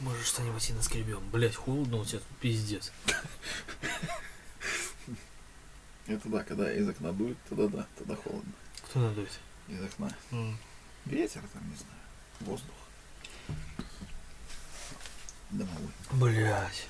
Может 0.00 0.26
что-нибудь 0.26 0.70
и 0.70 0.72
наскребем. 0.72 1.28
Блять, 1.30 1.54
холодно 1.54 1.98
у 1.98 2.04
тебя 2.04 2.18
тут 2.18 2.38
пиздец. 2.38 2.92
Это 6.06 6.28
да, 6.28 6.44
когда 6.44 6.72
из 6.72 6.88
окна 6.88 7.12
дует, 7.12 7.38
тогда 7.48 7.68
да, 7.68 7.86
тогда 7.96 8.16
холодно. 8.16 8.52
Кто 8.84 9.00
надует? 9.00 9.40
Из 9.68 9.82
окна. 9.82 10.14
М. 10.32 10.58
Ветер 11.06 11.42
там, 11.52 11.70
не 11.70 11.76
знаю. 11.76 12.00
Воздух. 12.40 12.74
Домовой. 15.50 15.92
Блять. 16.12 16.86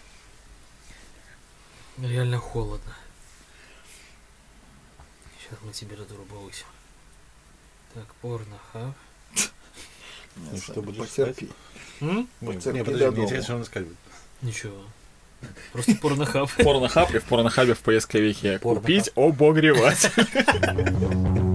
Реально 1.99 2.39
холодно. 2.39 2.97
Сейчас 5.39 5.59
мы 5.63 5.73
температуру 5.73 6.25
повысим. 6.25 6.67
Так, 7.93 8.13
порнохаб. 8.17 8.97
Не, 9.35 9.43
Ну, 10.37 10.59
что 10.59 10.83
будешь 10.83 10.99
потерпи. 10.99 11.49
Потерпи 12.41 12.79
не, 12.79 12.79
до 12.79 12.85
подожди, 12.85 13.17
мне 13.17 13.25
интересно, 13.25 13.65
что 13.65 13.79
он 13.79 13.85
будет. 13.85 13.97
Ничего. 14.43 14.77
Просто 15.73 15.95
порнохаб. 15.97 16.51
Порнохаб 16.63 17.15
и 17.15 17.19
в 17.19 17.25
порнохабе 17.25 17.75
в 17.75 17.81
поисковике. 17.81 18.59
Порнохаб. 18.59 18.83
Купить 18.83 19.11
обогреватель. 19.15 20.11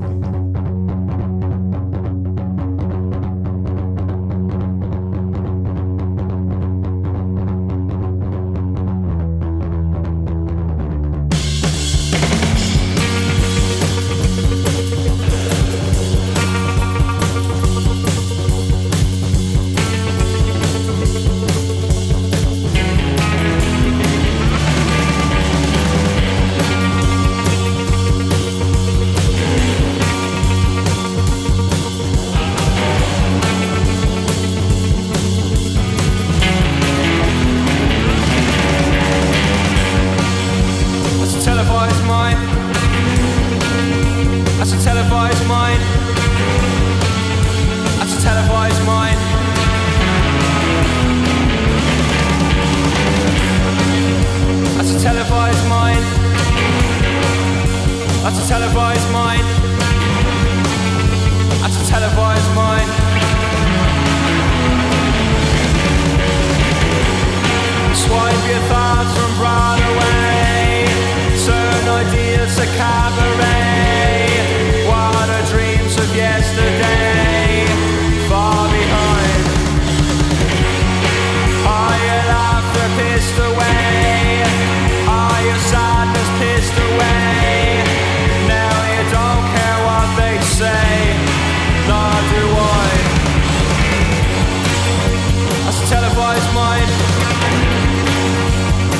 if 68.51 68.71
I 68.71 68.78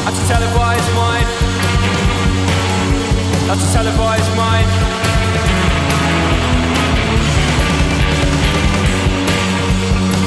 That's 0.09 0.25
a 0.25 0.34
televised 0.34 0.92
mind. 0.96 1.28
That's 3.46 3.62
a 3.62 3.72
televised 3.72 4.36
mind. 4.36 4.70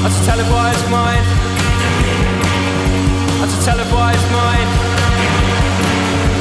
That's 0.05 0.21
a 0.21 0.25
televised 0.25 0.89
mind. 0.89 1.27
That's 3.41 3.59
a 3.59 3.65
televised 3.65 4.31
mind. 4.31 4.71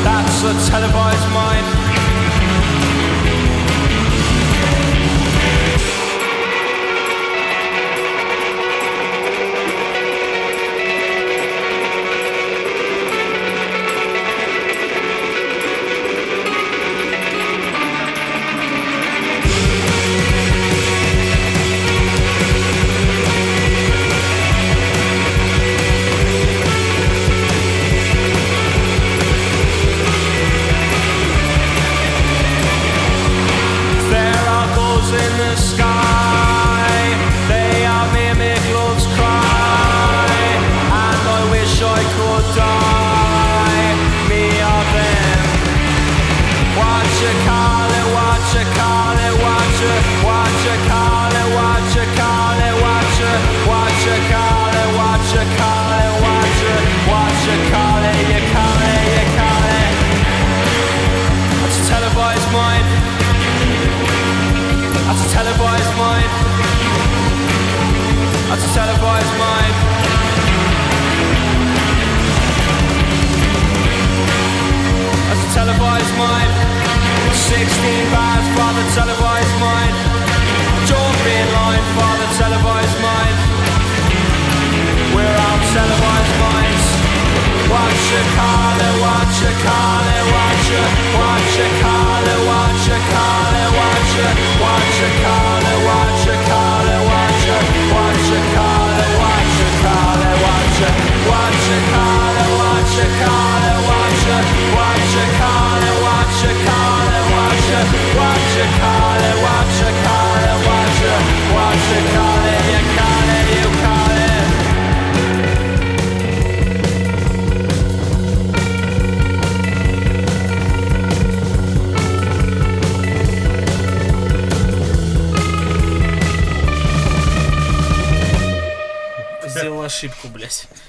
That's 0.06 0.44
a 0.44 0.70
televised 0.70 1.30
mind. 1.34 1.81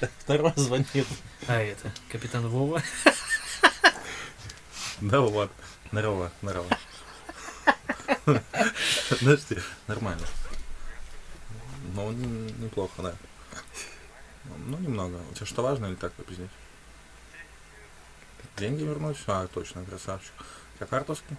Второй 0.19 0.53
звонит. 0.55 1.07
А 1.47 1.55
это, 1.55 1.91
капитан 2.09 2.47
Вова. 2.47 2.81
Да, 5.01 5.19
вот. 5.19 5.51
Здорово, 5.91 6.31
здорово. 6.41 6.67
Подожди, 9.09 9.57
нормально. 9.87 10.25
Ну, 11.93 12.11
неплохо, 12.11 13.01
да. 13.01 13.15
Ну, 14.65 14.77
немного. 14.77 15.19
У 15.29 15.33
тебя 15.33 15.45
что 15.45 15.61
важно 15.61 15.87
или 15.87 15.95
так 15.95 16.13
попиздеть? 16.13 16.51
Деньги 18.55 18.83
вернуть? 18.83 19.17
А, 19.27 19.47
точно, 19.47 19.83
красавчик. 19.83 20.33
У 20.39 20.77
тебя 20.77 20.87
картовский? 20.87 21.35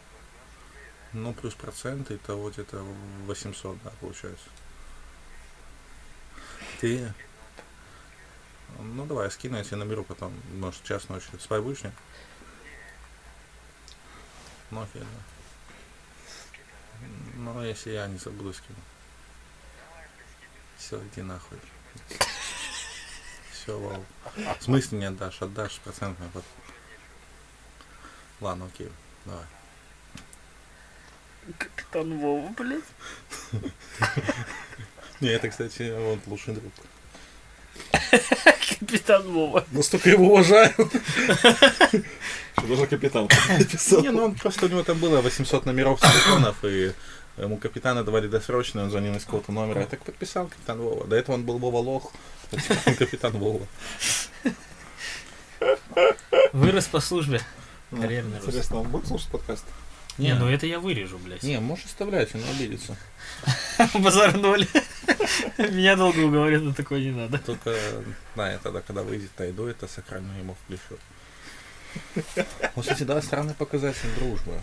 Ну, 1.15 1.33
плюс 1.33 1.55
проценты, 1.55 2.15
это 2.15 2.35
вот 2.35 2.59
это 2.59 2.85
800, 3.27 3.83
да, 3.83 3.93
получается. 4.01 4.47
Ты... 6.81 7.15
Ну, 8.79 9.06
давай, 9.06 9.31
скину, 9.31 9.56
я 9.56 9.65
тебе 9.65 9.76
наберу 9.76 10.05
потом. 10.05 10.32
Может, 10.55 10.82
час 10.85 11.09
ночи. 11.09 11.26
Спать 11.38 11.62
будешь, 11.62 11.82
нет? 11.82 11.94
Ну, 14.71 14.82
окей, 14.82 15.03
да. 15.03 15.06
Ну, 17.37 17.62
если 17.62 17.91
я 17.93 18.06
не 18.06 18.19
забуду, 18.19 18.53
скину. 18.53 18.79
Все, 20.79 21.00
иди 21.06 21.23
нахуй. 21.23 21.59
Все, 23.53 23.79
вау. 23.79 24.05
В 24.59 24.62
смысле 24.62 24.99
не 24.99 25.05
отдашь? 25.06 25.41
Отдашь 25.43 25.79
процентами 25.81 26.29
потом. 26.29 26.50
Ладно, 28.41 28.67
окей, 28.67 28.91
давай. 29.25 29.44
Капитан 31.59 32.19
Вова, 32.19 32.49
блядь. 32.50 32.85
Не, 35.20 35.29
это, 35.29 35.49
кстати, 35.49 35.94
вот 35.97 36.27
лучший 36.27 36.55
друг. 36.55 36.73
Капитан 38.69 39.23
Вова. 39.33 39.65
Настолько 39.71 40.11
его 40.11 40.27
уважаю. 40.27 40.73
Что 42.57 42.67
даже 42.69 42.87
капитан 42.87 43.29
написал. 43.59 44.03
Не, 44.03 44.11
ну 44.11 44.25
он 44.25 44.35
просто 44.35 44.67
у 44.67 44.69
него 44.69 44.83
там 44.83 44.99
было 44.99 45.21
800 45.21 45.67
номеров 45.67 46.01
телефонов, 46.01 46.65
и 46.65 46.93
ему 47.37 47.57
капитана 47.57 48.05
давали 48.05 48.29
досрочно, 48.29 48.85
он 48.85 48.91
звонил 48.91 49.15
из 49.17 49.25
какого-то 49.25 49.53
номера. 49.53 49.81
Я 49.81 49.87
так 49.87 50.03
подписал 50.05 50.47
капитан 50.47 50.79
Вова. 50.79 51.07
До 51.07 51.17
этого 51.17 51.35
он 51.35 51.45
был 51.45 51.59
Вова 51.59 51.79
Лох, 51.79 52.13
капитан 52.99 53.33
Вова. 53.33 53.67
Вырос 56.53 56.87
по 56.87 57.01
службе. 57.01 57.41
Ну, 57.91 58.03
Карьерный 58.03 58.37
рост. 58.37 58.49
Интересно, 58.49 58.81
он 58.81 58.89
будет 58.89 59.07
слушать 59.09 59.29
подкаст? 59.29 59.65
Не, 60.19 60.35
ну 60.35 60.49
это 60.49 60.67
я 60.67 60.79
вырежу, 60.79 61.19
блядь. 61.19 61.43
Не, 61.43 61.59
можешь 61.59 61.87
оставлять, 61.87 62.35
он 62.35 62.43
обидится. 62.55 62.97
Базар 63.95 64.37
ноль. 64.37 64.67
Меня 65.59 65.97
долго 65.97 66.21
уговорят, 66.21 66.63
но 66.63 66.73
такое 66.73 67.01
не 67.01 67.11
надо. 67.11 67.39
Только, 67.39 67.77
да, 68.37 68.53
я 68.53 68.59
тогда, 68.59 68.81
когда 68.81 69.03
выйдет, 69.03 69.31
найду 69.39 69.67
это 69.67 69.87
сакрально 69.87 70.33
ему 70.39 70.57
включу. 70.65 70.99
Вот, 72.75 72.83
кстати, 72.83 73.05
да, 73.05 73.21
странный 73.23 73.55
показатель 73.55 74.09
дружбы. 74.19 74.59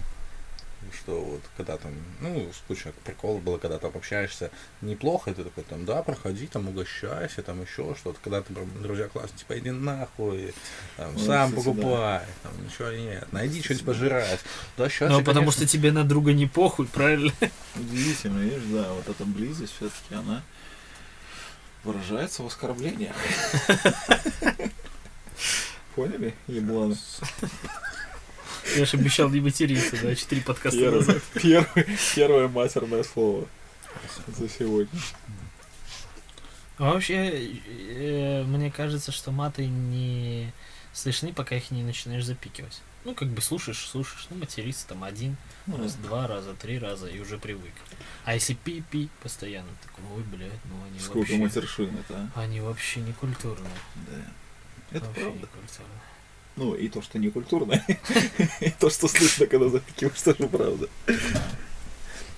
Что 0.93 1.19
вот 1.21 1.41
когда 1.57 1.77
там, 1.77 1.93
ну, 2.19 2.49
скучно, 2.53 2.91
прикол 3.03 3.39
было, 3.39 3.57
когда 3.57 3.79
там 3.79 3.91
общаешься 3.95 4.51
неплохо, 4.81 5.31
и 5.31 5.33
ты 5.33 5.43
такой 5.43 5.63
там, 5.63 5.85
да, 5.85 6.03
проходи, 6.03 6.47
там, 6.47 6.67
угощайся, 6.67 7.41
там, 7.41 7.61
еще 7.61 7.95
что-то. 7.97 8.19
Когда 8.23 8.41
ты, 8.41 8.53
друзья 8.53 9.07
классно, 9.07 9.37
типа, 9.37 9.57
иди 9.59 9.71
нахуй, 9.71 10.53
там, 10.97 11.11
Вот, 11.13 11.25
сам 11.25 11.49
кстати, 11.49 11.65
покупай, 11.65 12.25
там, 12.43 12.65
ничего 12.65 12.91
нет, 12.91 13.31
найди 13.31 13.61
что-нибудь 13.61 13.85
пожрать. 13.85 14.39
Да, 14.77 14.89
сейчас 14.89 15.09
Ну, 15.11 15.23
потому 15.23 15.51
что 15.51 15.65
тебе 15.65 15.91
на 15.91 16.03
друга 16.03 16.33
не 16.33 16.47
похуй, 16.47 16.87
правильно? 16.87 17.33
Удивительно, 17.75 18.39
видишь, 18.39 18.63
да, 18.65 18.91
вот 18.93 19.07
эта 19.07 19.25
близость 19.25 19.73
все-таки 19.75 20.15
она 20.15 20.43
выражается 21.83 22.43
в 22.43 22.47
оскорблениях. 22.47 23.15
Поняли, 25.95 26.33
ебланы? 26.47 26.95
Я 28.75 28.85
же 28.85 28.97
обещал 28.97 29.29
не 29.29 29.41
материться, 29.41 29.97
да, 30.01 30.15
четыре 30.15 30.41
подкаста 30.41 30.79
Первое, 30.79 30.99
назад. 30.99 31.21
первое, 31.41 31.87
первое 32.15 32.47
матерное 32.47 33.03
слово 33.03 33.47
за 34.27 34.47
сегодня. 34.49 34.99
А 36.77 36.93
вообще, 36.93 37.59
э, 37.89 38.43
мне 38.43 38.71
кажется, 38.71 39.11
что 39.11 39.31
маты 39.31 39.67
не 39.67 40.51
слышны, 40.93 41.33
пока 41.33 41.55
их 41.55 41.71
не 41.71 41.83
начинаешь 41.83 42.25
запикивать. 42.25 42.81
Ну, 43.03 43.15
как 43.15 43.29
бы 43.29 43.41
слушаешь, 43.41 43.79
слушаешь, 43.79 44.27
ну, 44.29 44.37
материться 44.37 44.87
там 44.87 45.03
один, 45.03 45.35
Ну, 45.65 45.77
раз, 45.77 45.95
два 45.95 46.27
раза, 46.27 46.53
три 46.53 46.77
раза, 46.77 47.07
и 47.07 47.19
уже 47.19 47.37
привык. 47.39 47.73
А 48.25 48.35
если 48.35 48.53
пи-пи 48.53 49.09
постоянно, 49.23 49.69
так, 49.81 49.91
ой, 50.15 50.23
блядь, 50.23 50.51
ну 50.65 50.75
они 50.87 50.99
Сколько 50.99 51.19
вообще... 51.19 51.37
матершин 51.37 51.97
это, 51.97 52.29
а? 52.35 52.41
Они 52.41 52.61
вообще 52.61 52.99
не 53.01 53.13
культурные. 53.13 53.71
Да. 53.95 54.97
Это 54.97 55.05
вообще 55.05 55.21
правда. 55.21 55.39
не 55.39 55.45
культурные. 55.45 56.01
Ну, 56.57 56.75
и 56.75 56.89
то, 56.89 57.01
что 57.01 57.17
не 57.17 57.29
культурно, 57.29 57.83
и 58.59 58.69
то, 58.79 58.89
что 58.89 59.07
слышно, 59.07 59.47
когда 59.47 59.69
запикиваешь, 59.69 60.21
тоже 60.21 60.47
правда. 60.47 60.89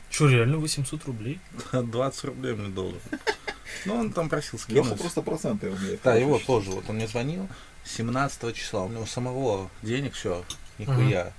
Че, 0.09 0.29
реально 0.29 0.57
800 0.57 1.05
рублей? 1.05 1.39
20 1.71 2.23
рублей 2.25 2.53
мне 2.53 2.69
доллар. 2.69 2.99
Ну, 3.85 3.95
он 3.95 4.13
там 4.13 4.29
просил 4.29 4.59
Леха 4.67 4.83
скинуть. 4.83 4.99
просто 4.99 5.21
проценты 5.23 5.69
умеет. 5.71 5.99
Да, 6.03 6.15
его 6.15 6.37
тоже. 6.39 6.69
Вот 6.69 6.87
он 6.89 6.97
мне 6.97 7.07
звонил 7.07 7.49
17 7.85 8.55
числа. 8.55 8.83
У 8.83 8.89
него 8.89 9.05
самого 9.05 9.69
денег 9.81 10.13
все, 10.13 10.45
нихуя. 10.77 11.33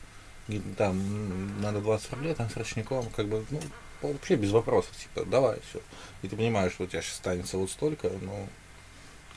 И 0.49 0.61
Там 0.77 1.61
надо 1.63 1.81
20 1.81 2.13
рублей, 2.13 2.35
там 2.35 2.51
с 2.51 2.57
ручником, 2.57 3.09
как 3.17 3.29
бы, 3.29 3.47
ну, 3.51 3.61
вообще 4.03 4.37
без 4.37 4.51
вопросов, 4.51 4.95
типа, 4.97 5.25
давай, 5.25 5.59
все. 5.71 5.81
И 6.23 6.29
ты 6.29 6.37
понимаешь, 6.37 6.73
что 6.73 6.85
у 6.85 6.87
тебя 6.87 7.01
сейчас 7.01 7.15
останется 7.15 7.57
вот 7.57 7.71
столько, 7.71 8.11
ну, 8.21 8.47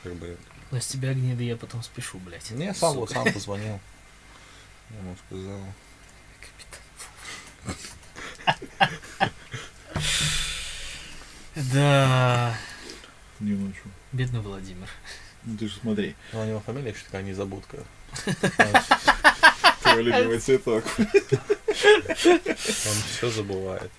как 0.02 0.14
бы, 0.16 0.36
Но 0.70 0.80
с 0.80 0.86
тебя 0.86 1.14
гнида 1.14 1.42
я 1.42 1.56
потом 1.56 1.82
спешу, 1.82 2.18
блядь. 2.18 2.50
не, 2.50 2.74
сам 2.74 2.94
вот 2.94 3.08
Сука. 3.08 3.24
сам 3.24 3.32
позвонил. 3.32 3.80
Я 4.90 4.98
ему 4.98 5.16
сказал. 5.26 5.60
Да, 11.56 12.56
Не 13.40 13.52
ночью. 13.52 13.82
бедный 14.12 14.40
Владимир. 14.40 14.88
Ну 15.44 15.56
ты 15.56 15.68
же 15.68 15.76
смотри, 15.80 16.14
Ну, 16.32 16.40
у 16.42 16.44
него 16.44 16.60
фамилия 16.60 16.90
еще 16.90 17.04
такая 17.04 17.22
незабудка. 17.22 17.78
твой 19.82 20.02
любимый 20.02 20.38
цветок. 20.38 20.84
Он 20.98 21.04
все 23.10 23.30
забывает. 23.30 23.90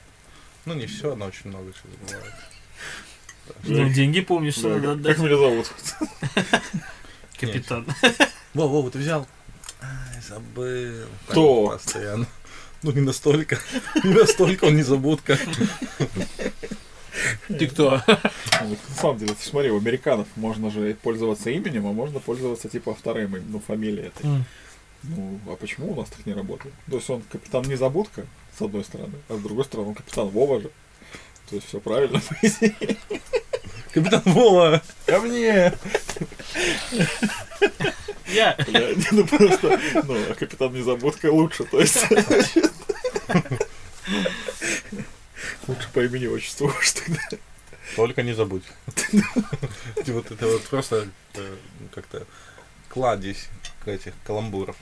Ну, 0.66 0.74
не 0.74 0.86
все, 0.86 1.16
но 1.16 1.25
очень 1.25 1.50
много 1.50 1.74
чего 1.74 1.92
забывает. 2.07 2.33
Ну, 3.63 3.90
деньги 3.90 4.22
помнишь, 4.22 4.56
что 4.56 4.69
надо 4.69 4.81
Да, 4.81 4.92
отдать. 4.94 5.16
Как 5.18 5.25
меня 5.25 5.38
зовут? 5.38 5.72
Капитан. 7.40 7.86
Во, 8.54 8.68
Вова, 8.68 8.92
ты 8.92 9.00
взял? 9.00 9.28
Ай, 9.81 10.22
забыл. 10.28 11.06
Кто? 11.28 11.69
Постоянно. 11.69 12.28
Ну, 12.81 12.92
не 12.92 13.01
настолько. 13.01 13.60
Не 14.04 14.13
настолько 14.13 14.66
он 14.66 14.75
незабудка. 14.78 15.38
Ты 17.48 17.68
кто? 17.68 18.01
На 18.07 18.96
самом 18.96 19.18
деле, 19.18 19.34
ты 19.34 19.44
смотри, 19.44 19.69
у 19.72 19.78
американцев 19.78 20.28
можно 20.36 20.72
же 20.72 20.95
пользоваться 21.02 21.50
именем, 21.50 21.88
а 21.88 21.92
можно 21.92 22.19
пользоваться 22.19 22.69
типа 22.69 22.95
вторым, 22.95 23.35
именем, 23.35 23.52
ну, 23.52 23.59
фамилией 23.59 24.07
этой. 24.07 24.45
Ну, 25.04 25.40
а 25.47 25.56
почему 25.56 25.92
у 25.92 25.95
нас 25.95 26.09
так 26.09 26.26
не 26.26 26.33
работает? 26.33 26.74
То 26.90 26.97
есть 26.97 27.09
он 27.09 27.21
капитан 27.30 27.64
Незабудка, 27.64 28.26
с 28.57 28.62
одной 28.62 28.83
стороны, 28.83 29.14
а 29.30 29.35
с 29.35 29.40
другой 29.40 29.66
стороны 29.66 29.90
он 29.90 29.95
капитан 29.95 30.28
Вова 30.30 30.62
же. 30.62 30.71
То 31.50 31.56
есть 31.56 31.68
все 31.68 31.80
правильно, 31.80 32.20
по 32.20 32.36
идее. 32.42 32.98
Капитан 33.92 34.22
Вова, 34.26 34.82
ко 35.06 35.20
мне! 35.20 35.74
Я. 38.28 38.56
Бля, 38.68 38.90
ну 39.12 39.26
просто, 39.26 39.80
ну, 40.04 40.16
а 40.30 40.36
капитан 40.36 40.72
Незабудка 40.74 41.32
лучше, 41.32 41.64
то 41.64 41.80
есть. 41.80 42.06
Лучше 45.68 45.90
по 45.94 46.04
имени 46.06 46.28
отчеству 46.28 46.68
уж 46.68 46.92
тогда. 46.92 47.22
Только 47.96 48.22
не 48.22 48.34
забудь. 48.34 48.64
Ты 50.06 50.14
Вот 50.14 50.30
это 50.32 50.48
вот 50.48 50.62
просто 50.64 51.08
э, 51.34 51.56
как-то 51.94 52.28
кладезь 52.90 53.50
этих 53.86 54.14
каламбуров. 54.24 54.76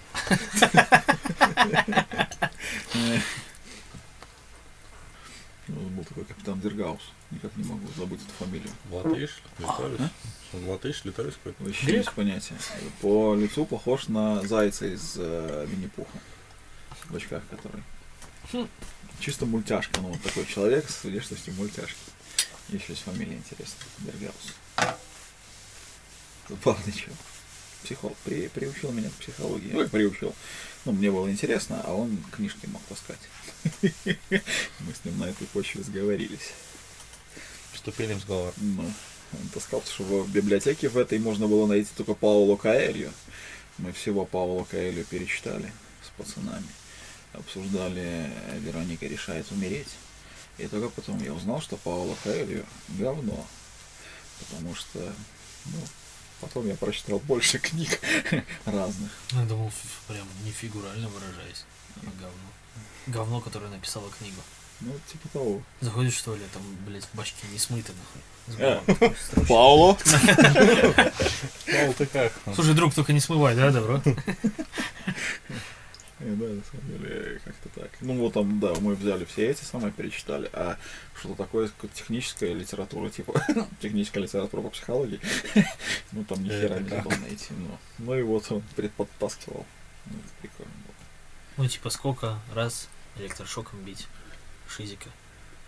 Ну, 5.68 5.76
был 5.90 6.04
такой 6.04 6.24
капитан 6.26 6.60
Дергаус. 6.62 7.02
Никак 7.32 7.56
не 7.58 7.64
могу 7.66 7.88
забыть 7.98 8.22
эту 8.22 8.32
фамилию. 8.46 8.70
Латыш, 8.90 9.42
литовец. 9.60 10.12
Он 10.54 10.70
Латыш, 10.70 11.04
литовец 11.04 11.34
какой-то. 11.36 11.64
Вообще 11.64 11.86
Грек? 11.86 12.06
без 12.06 12.14
понятия. 12.14 12.56
По 13.02 13.36
лицу 13.36 13.66
похож 13.66 14.08
на 14.08 14.42
зайца 14.48 14.86
из 14.86 15.16
э, 15.18 15.66
Винни-Пуха. 15.70 16.20
В 17.10 17.16
очках 17.16 17.44
который. 17.50 17.84
Чисто 19.20 19.46
мультяшка, 19.46 20.00
ну 20.00 20.10
вот 20.10 20.22
такой 20.22 20.46
человек 20.46 20.90
с 20.90 21.04
внешностью 21.04 21.54
мультяшки. 21.56 21.98
Еще 22.70 22.86
есть 22.90 23.04
фамилия 23.04 23.36
интересная. 23.36 23.88
Бергаус. 24.00 24.54
Забавный 26.48 26.94
чел. 26.94 27.14
Психолог. 27.84 28.17
При, 28.24 28.48
приучил 28.48 28.91
меня 28.91 29.10
к 29.10 29.13
психологии. 29.13 29.74
Ой, 29.74 29.88
приучил. 29.88 30.34
Ну, 30.86 30.91
мне 30.93 31.12
было 31.12 31.29
интересно, 31.29 31.81
а 31.84 31.93
он 31.93 32.17
книжки 32.31 32.65
мог 32.67 32.81
таскать. 32.84 33.19
Мы 33.81 34.93
с 34.93 35.05
ним 35.05 35.19
на 35.19 35.25
этой 35.25 35.48
почве 35.48 35.84
сговорились. 35.84 36.53
Вступили 37.74 38.13
в 38.13 38.19
сговор. 38.19 38.53
Ну, 38.57 38.84
он 39.34 39.50
таскал, 39.53 39.84
что 39.84 40.03
в 40.03 40.31
библиотеке 40.31 40.88
в 40.89 40.98
этой 40.98 41.19
можно 41.19 41.48
было 41.48 41.67
найти 41.67 41.89
только 41.96 42.13
Пауло 42.13 42.55
Каэлью. 42.55 43.12
Мы 43.77 43.91
всего 43.91 44.25
Пауло 44.25 44.63
Каэлью 44.63 45.05
перечитали 45.05 45.72
с 46.03 46.10
пацанами. 46.17 46.67
Обсуждали 47.34 48.31
«Вероника 48.60 49.05
решает 49.05 49.51
умереть». 49.51 49.96
И 50.57 50.67
только 50.67 50.89
потом 50.89 51.22
я 51.22 51.34
узнал, 51.34 51.62
что 51.62 51.77
Пауло 51.77 52.15
Каэлью 52.24 52.65
говно. 52.89 53.46
Потому 54.39 54.74
что, 54.74 55.13
ну, 55.65 55.79
Потом 56.41 56.67
я 56.67 56.75
прочитал 56.75 57.20
больше 57.20 57.58
книг 57.60 58.00
разных. 58.65 59.12
Я 59.32 59.44
думал, 59.46 59.72
прям 60.08 60.27
не 60.44 60.51
фигурально 60.51 61.08
выражаясь. 61.10 61.65
а 61.98 62.06
говно. 62.22 62.50
Говно, 63.08 63.41
которое 63.41 63.70
написала 63.70 64.10
книгу. 64.20 64.41
Ну, 64.82 64.94
типа 65.12 65.27
того. 65.29 65.62
Заходишь 65.82 66.17
в 66.17 66.24
туалет, 66.24 66.51
там, 66.53 66.62
блядь, 66.86 67.06
в 67.06 67.15
бачке 67.15 67.48
не 67.51 67.58
смыты, 67.58 67.94
нахуй. 67.94 68.22
С 68.48 68.56
Э. 68.60 69.46
Пауло! 69.48 69.98
Павел, 71.65 71.94
ты 71.94 72.06
как? 72.06 72.32
Слушай, 72.53 72.75
друг, 72.75 72.94
только 72.94 73.12
не 73.13 73.20
смывай, 73.20 73.56
да, 73.56 73.72
добро? 73.72 74.01
Э, 76.20 76.36
Да, 76.36 76.46
на 76.46 76.64
самом 76.64 76.88
деле, 76.88 77.40
как-то 77.46 77.70
так. 77.80 77.92
Ну, 78.02 78.18
вот 78.18 78.34
там, 78.34 78.60
да, 78.60 78.74
мы 78.76 78.96
взяли 78.96 79.26
все 79.26 79.52
эти 79.52 79.64
самые, 79.64 79.92
перечитали, 79.92 80.50
а 80.54 80.78
что 81.20 81.36
такое 81.36 81.70
техническая 81.94 82.54
литература, 82.54 83.10
типа, 83.10 83.42
техническая 83.82 84.24
литература 84.24 84.62
по 84.62 84.70
психологии, 84.70 85.20
ну, 86.12 86.24
там 86.24 86.44
ни 86.44 86.50
хера 86.50 86.76
Это 86.76 86.96
не 86.96 87.02
было 87.02 87.16
найти, 87.18 87.48
ну. 87.52 87.78
Ну, 88.00 88.16
и 88.18 88.24
вот 88.24 88.52
он 88.52 88.64
предподтаскивал. 88.76 89.66
Ну, 90.06 90.18
это 90.18 90.30
прикольно 90.42 90.72
было. 90.72 90.96
Ну, 91.58 91.68
типа, 91.68 91.90
сколько 91.90 92.40
раз 92.54 92.88
электрошоком 93.18 93.80
бить 93.84 94.08
Шизика, 94.68 95.10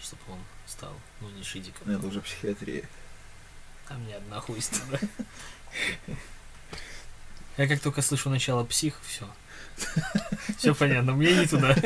чтобы 0.01 0.21
он 0.29 0.39
стал, 0.67 0.93
ну, 1.21 1.29
не 1.29 1.43
Шизиком. 1.43 1.81
Ну, 1.85 1.97
Это 1.97 2.07
уже 2.07 2.21
психиатрия. 2.21 2.83
Там 3.87 4.05
не 4.07 4.13
одна 4.13 4.39
хуйста, 4.39 4.77
да? 4.91 4.99
Я 7.57 7.67
как 7.67 7.81
только 7.81 8.01
слышу 8.01 8.29
начало 8.29 8.63
псих, 8.63 8.99
все. 9.03 9.27
Все 10.59 10.75
понятно, 10.75 11.13
мне 11.13 11.35
не 11.35 11.47
туда. 11.47 11.75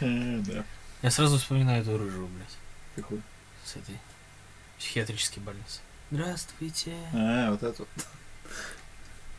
Э, 0.00 0.38
Да. 0.46 0.64
Я 1.02 1.10
сразу 1.10 1.38
вспоминаю 1.38 1.82
эту 1.82 1.96
рыжую, 1.98 2.26
блядь, 2.28 2.56
Какой? 2.96 3.20
с 3.64 3.76
этой 3.76 3.98
психиатрической 4.78 5.42
больницы. 5.42 5.80
Здравствуйте. 6.10 6.92
А, 7.14 7.50
вот 7.50 7.62
это 7.62 7.78
вот. 7.78 7.88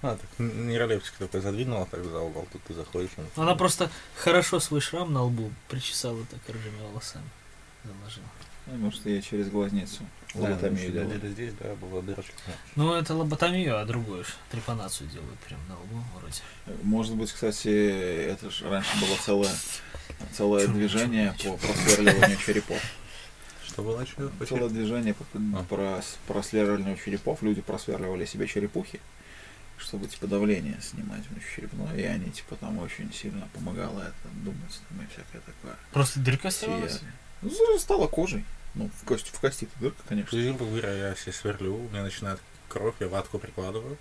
А, 0.02 0.18
так 0.18 0.28
нейролептик 0.40 1.14
такой 1.20 1.42
задвинула 1.42 1.86
так 1.86 2.04
за 2.04 2.20
угол, 2.20 2.48
тут 2.52 2.64
ты 2.64 2.74
заходишь. 2.74 3.12
он- 3.18 3.44
Она 3.44 3.56
просто 3.56 3.92
хорошо 4.18 4.60
свой 4.60 4.82
шрам 4.82 5.12
на 5.14 5.22
лбу 5.24 5.52
причесала 5.70 6.26
так 6.26 6.40
рыжими 6.48 6.82
волосами. 6.82 7.30
Заложила. 7.84 8.26
Ну, 8.68 8.78
Может, 8.78 9.06
я 9.06 9.22
через 9.22 9.50
глазницу 9.50 10.04
лоботомию 10.36 10.92
делал. 10.92 11.08
додели 11.10 11.32
здесь, 11.32 11.54
да, 11.60 11.76
была 11.76 12.02
дырочка. 12.02 12.34
Ну, 12.76 12.94
это 12.94 13.14
лоботомию, 13.14 13.80
а 13.80 13.86
другую 13.86 14.24
ж 14.24 14.28
трепанацию 14.52 15.10
делают 15.10 15.40
прям 15.40 15.60
на 15.68 15.76
лбу 15.76 16.04
вроде. 16.18 16.42
Может 16.84 17.16
быть, 17.16 17.32
кстати, 17.32 17.68
это 17.68 18.50
же 18.50 18.70
раньше 18.70 18.90
было 19.00 19.16
целое, 19.18 19.52
целое 20.34 20.66
Чё, 20.68 20.74
движение 20.74 21.36
чё, 21.38 21.54
по 21.54 21.68
просверливанию 21.68 22.38
черепов. 22.38 22.82
Что 23.66 23.84
было 23.84 24.02
еще? 24.02 24.30
Целое 24.48 24.70
движение 24.70 25.14
по 25.14 25.26
А. 25.34 25.64
про 25.64 26.02
просверливанию 26.28 26.98
черепов. 26.98 27.42
Люди 27.42 27.62
просверливали 27.62 28.26
себе 28.26 28.48
черепухи, 28.48 29.00
чтобы 29.78 30.08
типа 30.08 30.28
давление 30.28 30.78
снимать 30.82 31.26
внутричерепное, 31.28 31.96
и 31.96 32.04
они 32.04 32.32
типа 32.32 32.56
там 32.56 32.78
очень 32.80 33.12
сильно 33.14 33.48
помогало 33.54 34.02
это 34.02 34.36
думать 34.44 34.80
там, 34.90 35.02
и 35.02 35.08
всякое 35.08 35.42
такое. 35.42 35.76
Просто 35.94 36.20
дырка. 36.20 36.52
Сияли. 36.52 36.92
Ну, 37.42 37.80
стало 37.80 38.08
кожей. 38.08 38.46
Ну, 38.76 38.90
в 39.02 39.06
кости, 39.06 39.30
в 39.34 39.40
кости 39.40 39.68
дырка, 39.80 40.02
конечно. 40.08 40.42
Грубо 40.42 40.66
говоря, 40.66 40.92
я 41.10 41.16
себе 41.16 41.34
сверлю, 41.34 41.76
у 41.76 41.90
меня 41.90 42.04
начинает 42.04 42.40
кровь, 42.70 42.96
я 43.00 43.08
ватку 43.08 43.38
прикладываю. 43.40 43.98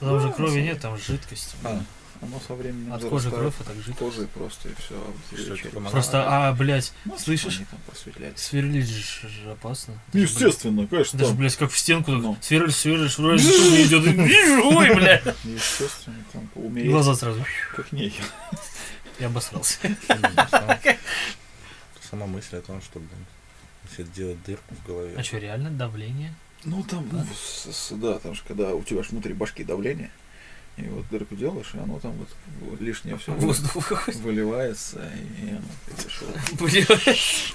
Там 0.00 0.12
уже 0.14 0.28
Ну, 0.28 0.32
крови 0.32 0.60
нет, 0.60 0.80
там 0.80 0.96
жидкость. 0.98 1.54
А, 1.62 1.80
Оно 2.20 2.40
со 2.48 2.54
временем 2.54 2.92
От 2.92 3.04
кожи 3.04 3.30
кровь, 3.30 3.54
а 3.60 3.64
так 3.64 3.76
жидкость. 3.76 3.98
кожей 3.98 4.26
просто 4.28 4.68
и 4.70 4.74
все. 4.74 5.46
Что 5.56 5.68
это? 5.68 5.80
Просто, 5.90 6.24
а, 6.48 6.52
блядь, 6.52 6.92
Ну, 7.04 7.16
слышишь? 7.18 7.60
Сверлить 8.34 8.88
же 8.88 9.50
опасно. 9.52 9.94
Ну, 10.12 10.20
естественно, 10.20 10.86
конечно. 10.88 11.16
Это 11.16 11.26
же, 11.26 11.30
там. 11.32 11.38
блядь, 11.38 11.56
как 11.56 11.70
в 11.70 11.78
стенку 11.78 12.10
так 12.12 12.20
Ну. 12.22 12.36
сверлишь, 12.40 12.74
сверлишь, 12.76 13.18
вроде 13.18 13.42
что 13.52 13.70
не 13.70 13.82
идет, 13.84 14.04
и 14.06 14.60
ой, 14.74 14.94
блядь. 14.96 15.24
Естественно, 15.44 16.16
там 16.32 16.48
И 16.56 16.58
умереть 16.58 16.90
глаза 16.90 17.14
сразу. 17.14 17.44
как 17.76 17.92
не 17.92 18.12
Я 19.20 19.26
обосрался. 19.26 19.78
Сама- 22.10 22.26
мысль 22.26 22.56
о 22.56 22.62
том, 22.62 22.80
чтобы 22.82 23.06
себе 23.88 24.04
сделать 24.04 24.42
дырку 24.44 24.74
в 24.74 24.86
голове. 24.86 25.14
А 25.16 25.22
что, 25.22 25.38
реально 25.38 25.70
давление? 25.70 26.34
Ну 26.64 26.82
там, 26.82 27.08
Да? 27.10 27.18
ну, 27.18 27.26
с- 27.34 27.72
с- 27.74 27.92
да, 27.92 28.18
там 28.18 28.34
же 28.34 28.42
когда 28.46 28.74
у 28.74 28.82
тебя 28.82 29.02
ж 29.02 29.08
внутри 29.10 29.32
башки 29.34 29.64
давление, 29.64 30.10
и 30.76 30.82
вот 30.82 31.06
дырку 31.10 31.34
делаешь, 31.36 31.70
и 31.74 31.78
оно 31.78 31.98
там 32.00 32.12
вот 32.12 32.28
в- 32.78 32.82
лишнее 32.82 33.16
все 33.18 33.32
Воздух 33.34 33.90
выливается, 34.16 35.10
и 35.42 35.50
оно. 35.50 36.56
Блядь. 36.60 37.54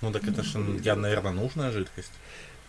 Ну 0.00 0.12
так 0.12 0.24
это 0.24 0.42
же 0.42 0.58
явно, 0.82 1.02
наверное, 1.02 1.32
нужная 1.32 1.72
жидкость. 1.72 2.12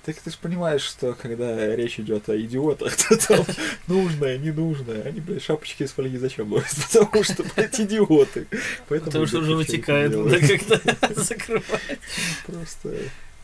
Так 0.05 0.15
ты 0.17 0.31
же 0.31 0.37
понимаешь, 0.41 0.81
что 0.81 1.13
когда 1.13 1.75
речь 1.75 1.99
идет 1.99 2.29
о 2.29 2.39
идиотах, 2.39 2.95
то 3.09 3.17
там 3.17 3.45
нужное, 3.87 4.37
ненужное, 4.37 5.03
они, 5.03 5.19
блядь, 5.19 5.43
шапочки 5.43 5.83
из 5.83 5.91
фольги 5.91 6.17
зачем 6.17 6.49
носят? 6.49 6.77
Потому 6.91 7.23
что, 7.23 7.43
блядь, 7.43 7.79
идиоты. 7.79 8.47
Поэтому 8.87 9.11
Потому 9.11 9.25
что 9.27 9.39
уже 9.39 9.55
вытекает, 9.55 10.15
надо 10.15 10.39
как-то 10.39 11.21
закрывать. 11.21 11.99
Просто 12.45 12.95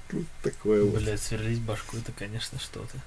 тут 0.09 0.25
такое 0.43 0.83
вот. 0.83 1.01
Блядь, 1.01 1.21
сверлить 1.21 1.61
башку, 1.61 1.97
это, 1.97 2.11
конечно, 2.13 2.57
что-то. 2.59 2.97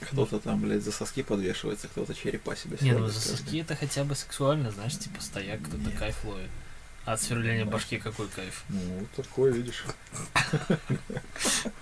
Кто-то 0.00 0.38
там, 0.38 0.60
блядь, 0.60 0.82
за 0.82 0.92
соски 0.92 1.22
подвешивается, 1.22 1.88
кто-то 1.88 2.14
черепа 2.14 2.56
себе 2.56 2.76
Не, 2.80 2.92
ну 2.92 3.06
за 3.08 3.20
соски 3.20 3.60
это 3.60 3.76
хотя 3.76 4.04
бы 4.04 4.14
сексуально, 4.14 4.70
знаешь, 4.70 4.98
типа 4.98 5.20
стояк, 5.20 5.60
кто-то 5.62 5.90
кайф 5.96 6.24
ловит. 6.24 6.48
А 7.06 7.14
от 7.14 7.22
сверления 7.22 7.64
башки 7.64 7.98
какой 7.98 8.28
кайф? 8.28 8.64
Ну, 8.68 8.80
вот 9.00 9.10
такое, 9.12 9.52
видишь. 9.52 9.84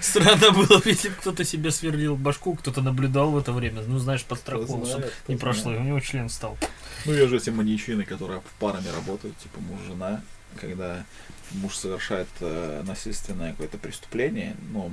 Странно 0.00 0.50
было 0.50 0.78
бы, 0.78 0.82
если 0.84 1.08
бы 1.08 1.14
кто-то 1.16 1.44
себе 1.44 1.70
сверлил 1.70 2.16
башку, 2.16 2.54
кто-то 2.54 2.80
наблюдал 2.82 3.30
в 3.30 3.38
это 3.38 3.52
время, 3.52 3.82
ну, 3.82 3.98
знаешь, 3.98 4.22
Кто 4.22 4.34
подстраховал, 4.34 4.66
чтобы 4.66 4.86
знает, 4.86 5.12
кто 5.22 5.32
не 5.32 5.38
прошло, 5.38 5.72
и 5.74 5.76
у 5.76 5.82
него 5.82 6.00
член 6.00 6.28
стал. 6.28 6.58
Ну, 7.04 7.14
я 7.14 7.26
же 7.26 7.36
эти 7.36 7.50
маньячины, 7.50 8.04
которые 8.04 8.40
в 8.40 8.58
парами 8.58 8.88
работают, 8.88 9.36
типа 9.38 9.60
муж-жена, 9.60 10.22
когда 10.60 11.04
муж 11.52 11.76
совершает 11.76 12.28
э, 12.40 12.82
насильственное 12.86 13.52
какое-то 13.52 13.78
преступление, 13.78 14.56
ну, 14.70 14.90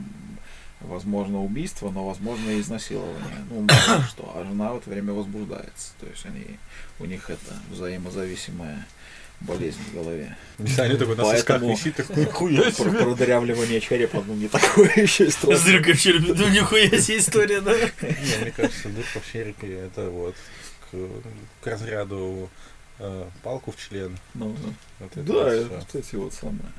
возможно, 0.82 1.42
убийство, 1.42 1.90
но, 1.90 2.06
возможно, 2.06 2.50
и 2.52 2.62
изнасилование. 2.62 3.46
Ну, 3.50 3.68
мало 3.88 4.04
что. 4.04 4.34
А 4.36 4.46
жена 4.46 4.74
в 4.74 4.78
это 4.78 4.90
время 4.90 5.14
возбуждается. 5.14 5.92
То 6.00 6.08
есть 6.08 6.26
они, 6.26 6.58
у 7.00 7.06
них 7.06 7.30
это 7.30 7.54
взаимозависимая 7.70 8.86
болезнь 9.42 9.80
в 9.92 9.94
голове. 9.94 10.36
Они 10.78 10.98
такой 10.98 11.16
на 11.16 11.24
сосках 11.24 11.62
висит, 11.62 11.96
такой, 11.96 12.26
хуя 12.26 12.62
Про- 12.64 12.72
себе. 12.72 12.92
Продырявливание 12.92 13.80
черепа, 13.80 14.24
ну, 14.26 14.34
не 14.36 14.48
такое 14.48 14.92
еще 14.96 15.26
и 15.26 15.30
С 15.30 15.38
дыркой 15.38 15.94
в 15.94 16.02
черепе, 16.02 16.34
ну 16.34 16.48
нихуя 16.50 16.90
себе 17.00 17.18
история, 17.20 17.62
да? 17.62 17.74
Не, 17.74 18.42
мне 18.42 18.52
кажется, 18.52 18.90
дырка 18.90 19.20
в 19.20 19.32
черепе 19.32 19.74
это 19.74 20.10
вот 20.10 20.36
к, 20.92 20.98
к 21.64 21.68
разряду 21.68 22.50
э, 23.00 23.26
палку 23.44 23.72
в 23.72 23.78
член. 23.78 24.18
Ну, 24.34 24.56
Да, 25.00 25.56
вот 25.70 25.96
эти 25.96 26.16
вот 26.16 26.34
самые 26.34 26.72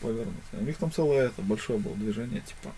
повернутые. 0.00 0.60
У 0.60 0.64
них 0.64 0.76
там 0.76 0.92
целое 0.92 1.26
это 1.28 1.40
большое 1.42 1.78
было 1.78 1.94
движение, 1.94 2.42
типа 2.42 2.74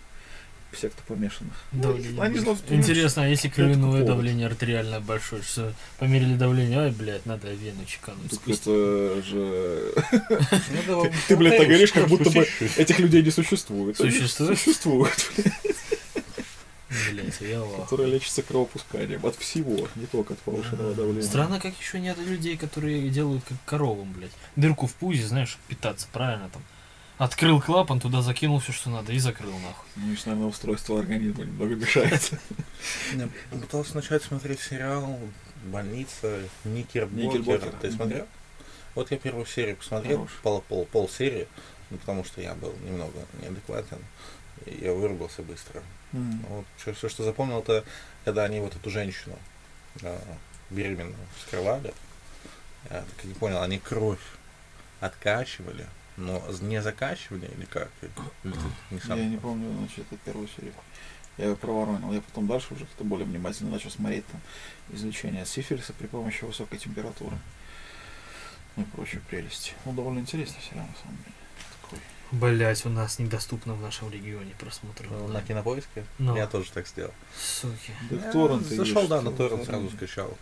секта 0.73 1.03
помешанных. 1.07 1.55
Давление. 1.73 2.21
Они 2.21 2.39
же 2.39 2.57
Интересно, 2.71 3.23
а 3.25 3.27
если 3.29 3.49
кровяное 3.49 3.91
повод. 3.91 4.07
давление 4.07 4.47
артериальное 4.47 5.01
большое, 5.01 5.43
что 5.43 5.73
померили 5.99 6.35
давление, 6.37 6.79
ай, 6.79 6.91
блядь, 6.91 7.25
надо 7.27 7.53
вену 7.53 7.85
чекануть. 7.87 8.33
Это 8.47 9.23
же... 9.23 9.93
Ну, 10.87 11.11
Ты, 11.29 11.37
блядь, 11.37 11.57
так 11.57 11.69
говоришь, 11.69 11.93
как 11.93 12.09
будто 12.09 12.31
бы 12.31 12.47
этих 12.77 12.99
людей 12.99 13.23
не 13.23 13.31
существует. 13.31 13.97
Существует? 13.97 14.59
Существуют, 14.59 15.31
Блядь, 17.11 17.41
я 17.41 17.63
лох. 17.63 17.83
которые 17.83 18.11
лечатся 18.13 18.43
кровопусканием 18.43 19.25
от 19.27 19.37
всего, 19.37 19.89
не 19.97 20.07
только 20.07 20.35
от 20.35 20.39
повышенного 20.41 20.95
давления. 20.95 21.23
Странно, 21.23 21.61
как 21.61 21.75
еще 21.79 21.99
нет 22.01 22.17
людей, 22.19 22.57
которые 22.57 23.09
делают 23.11 23.43
как 23.47 23.59
коровам, 23.65 24.13
блядь. 24.13 24.31
Дырку 24.55 24.87
в 24.87 24.95
пузе, 24.95 25.27
знаешь, 25.27 25.59
питаться, 25.69 26.07
правильно 26.13 26.49
там. 26.53 26.63
Открыл 27.19 27.63
клапан, 27.63 27.99
туда 27.99 28.21
закинул 28.21 28.59
все, 28.59 28.73
что 28.73 28.91
надо, 28.91 29.13
и 29.13 29.19
закрыл 29.19 29.53
нахуй. 29.59 29.89
Ну, 29.97 30.13
еще, 30.13 30.25
наверное, 30.27 30.51
устройство 30.51 30.99
организма 30.99 31.45
немного 31.45 31.75
мешает. 31.75 32.31
Пытался 33.51 33.95
начать 33.95 34.23
смотреть 34.23 34.61
сериал 34.61 35.19
«Больница», 35.65 36.43
Никербокер. 36.65 37.73
Ты 37.81 37.91
смотрел? 37.91 38.27
Вот 38.95 39.11
я 39.11 39.19
первую 39.19 39.47
серию 39.47 39.77
посмотрел, 39.77 40.29
пол, 40.43 40.63
пол, 40.69 40.87
пол 40.87 41.09
серии, 41.09 41.49
ну, 41.91 41.99
потому 41.99 42.25
что 42.25 42.41
я 42.41 42.55
был 42.55 42.75
немного 42.85 43.19
неадекватен, 43.43 43.99
и 44.65 44.79
я 44.83 44.93
вырубился 44.93 45.43
быстро. 45.43 45.83
М. 46.13 46.45
Вот 46.49 46.67
все, 46.77 47.09
что 47.09 47.23
запомнил, 47.23 47.61
это 47.61 47.85
когда 48.25 48.45
они 48.45 48.61
вот 48.61 48.75
эту 48.75 48.89
женщину 48.91 49.39
э, 50.01 50.19
беременную 50.71 51.15
вскрывали. 51.39 51.93
Я 52.91 53.01
так 53.01 53.25
и 53.25 53.29
не 53.29 53.35
понял, 53.35 53.61
они 53.61 53.79
кровь 53.79 54.21
откачивали, 55.01 55.87
но 56.17 56.43
не 56.61 56.83
закачивали 56.83 57.47
или 57.57 57.65
как? 57.65 57.91
Или 58.03 58.11
ты 58.43 58.95
не 58.95 59.01
сам? 59.01 59.19
Я 59.19 59.27
не 59.27 59.37
помню, 59.37 59.71
значит, 59.79 60.07
это 60.11 60.17
первую 60.25 60.49
серию. 60.49 60.73
Я 61.39 61.47
ее 61.47 61.57
проворонил. 61.57 62.13
Я 62.13 62.21
потом 62.23 62.47
дальше 62.47 62.73
уже 62.73 62.87
как-то 62.87 63.05
более 63.05 63.27
внимательно 63.27 63.71
начал 63.71 63.91
смотреть 63.91 64.27
там 64.27 64.41
излечение 64.91 65.43
от 65.43 65.49
сифилиса 65.49 65.93
при 65.93 66.07
помощи 66.07 66.45
высокой 66.45 66.79
температуры. 66.79 67.37
Ну 68.77 68.83
и 68.83 68.87
прочие 68.87 69.21
прелести. 69.29 69.73
Ну, 69.85 69.93
довольно 69.93 70.21
интересный 70.21 70.61
сериал, 70.63 70.87
на 70.87 70.97
самом 71.03 71.17
деле. 71.19 71.35
Такой 71.83 71.99
Блять, 72.33 72.85
у 72.87 72.89
нас 72.89 73.19
недоступно 73.19 73.75
в 73.75 73.81
нашем 73.81 74.11
регионе 74.11 74.55
просмотр. 74.59 75.07
Ну, 75.11 75.29
На 75.29 75.43
кинопоиске? 75.43 76.05
Ну. 76.19 76.37
Я 76.37 76.47
тоже 76.47 76.71
так 76.73 76.87
сделал. 76.87 77.13
Суки. 77.37 77.93
Да 78.11 78.17
Я 78.17 78.31
в 78.31 78.33
торренты 78.33 78.75
Зашел, 78.77 79.07
да, 79.07 79.23
на 79.23 79.33
торрент 79.33 79.65
сразу 79.65 79.91
скачал. 79.91 80.37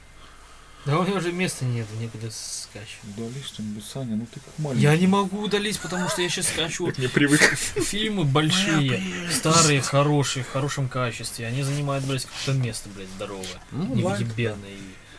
Да 0.85 0.99
у 0.99 1.05
меня 1.05 1.17
уже 1.17 1.33
места 1.33 1.65
нет, 1.65 1.87
некуда 1.99 2.31
скачивать. 2.31 3.17
Удали 3.17 3.43
что-нибудь, 3.43 3.85
Саня, 3.85 4.17
ну 4.17 4.27
ты 4.27 4.41
как 4.41 4.59
маленький. 4.59 4.83
Я 4.83 4.97
не 4.97 5.07
могу 5.07 5.41
удалить, 5.43 5.81
потому 5.81 6.09
что 6.11 6.21
я 6.21 6.29
сейчас 6.29 6.49
скачу 6.49 6.93
не 6.99 7.09
привык. 7.09 7.41
фильмы 7.41 8.25
большие, 8.25 9.03
старые, 9.33 9.81
хорошие, 9.81 10.45
в 10.45 10.51
хорошем 10.51 10.89
качестве. 10.89 11.47
Они 11.47 11.63
занимают, 11.63 12.05
блядь, 12.05 12.27
какое-то 12.27 12.53
место, 12.61 12.91
блядь, 12.95 13.09
здоровое. 13.17 13.47
Ну, 13.71 13.95
Невъебенное. 13.95 14.71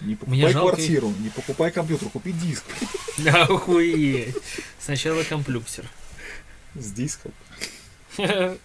Не 0.02 0.08
Мне 0.08 0.16
покупай 0.18 0.52
жалко 0.52 0.76
квартиру, 0.76 1.14
не 1.20 1.30
покупай 1.30 1.72
компьютер, 1.72 2.10
купи 2.10 2.32
диск 2.34 2.64
Охуеть. 3.26 4.36
Сначала 4.80 5.24
комплюктер. 5.24 5.90
с 6.76 6.92
диском. 6.92 7.32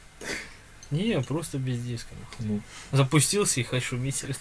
Не, 0.91 1.21
просто 1.21 1.59
без 1.59 1.81
диска. 1.81 2.11
Ну, 2.41 2.61
Запустился 2.91 3.61
и 3.61 3.63
хоть 3.63 3.85
шумитель. 3.85 4.35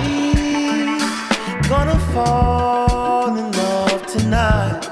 Somebody's 0.00 1.68
gonna 1.68 1.98
fall 2.12 3.36
in 3.36 3.52
love 3.52 4.06
tonight. 4.06 4.86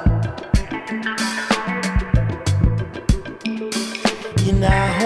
And 4.49 4.65
I 4.65 4.98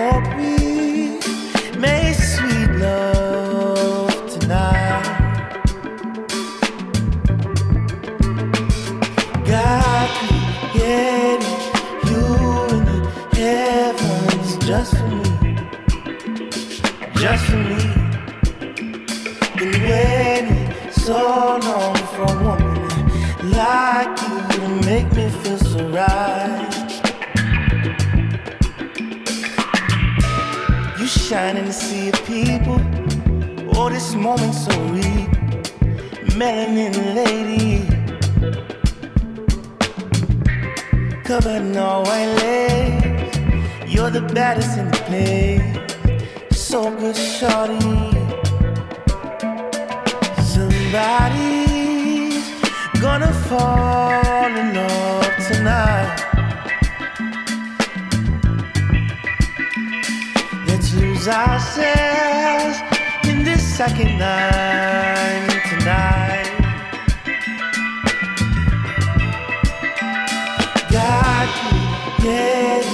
In 31.33 31.65
the 31.65 31.73
sea 31.73 32.11
of 32.11 32.23
people. 32.27 32.79
Oh, 33.75 33.89
this 33.89 34.15
moment 34.15 34.55
so 34.55 34.71
real. 34.93 35.27
Melanin 36.37 37.15
lady. 37.15 37.87
Covered 41.25 41.63
in 41.63 41.77
all 41.79 42.03
white 42.05 42.35
lace. 42.43 43.35
You're 43.87 44.11
the 44.11 44.21
baddest 44.21 44.77
in 44.77 44.91
the 44.91 44.99
place. 45.09 45.63
So 46.55 46.91
good, 46.97 47.17
shorty. 47.17 47.81
Somebody's 50.53 52.45
gonna 53.01 53.33
fall 53.49 54.53
in 54.55 54.75
love 54.75 55.37
tonight. 55.49 56.22
Lose 61.23 61.29
ourselves 61.29 62.79
in 63.29 63.45
this 63.45 63.63
second 63.77 64.19
night 64.19 65.63
tonight. 65.69 66.51
God 70.91 71.49
created 72.19 72.87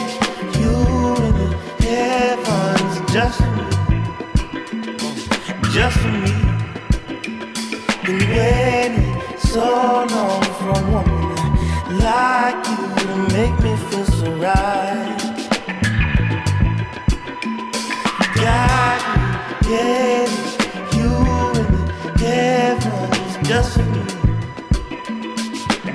you 0.61 0.77
in 1.25 1.35
the 1.39 1.51
heavens 1.81 2.95
just 3.13 3.39
for 3.41 3.53
me, 3.57 3.69
just 5.73 5.97
for 5.99 6.13
me. 6.13 6.35
Been 8.05 8.19
waiting 8.29 9.21
so 9.39 10.07
long 10.11 10.43
for 10.59 10.71
a 10.71 10.83
woman 10.91 11.35
like 11.99 12.61
you 12.69 12.81
to 13.07 13.13
make 13.33 13.57
me 13.63 13.77
feel 13.89 14.05
so 14.05 14.31
right. 14.37 15.18
Created 19.69 20.31
you 20.97 21.13
in 21.29 21.67
the 21.69 22.25
just 23.43 23.71
for 23.75 23.85
me, 23.85 24.03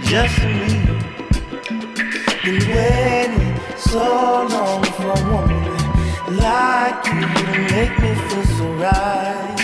just 0.03 0.33
for 0.39 0.47
me. 0.47 0.71
Been 2.43 2.59
waiting 2.69 3.59
so 3.75 4.03
long 4.51 4.83
for 4.83 5.09
a 5.09 5.21
woman 5.31 5.63
like 6.37 7.03
you 7.07 7.21
to 7.21 7.43
make 7.71 7.95
me 7.99 8.11
feel 8.13 8.45
so 8.57 8.65
right. 8.73 9.62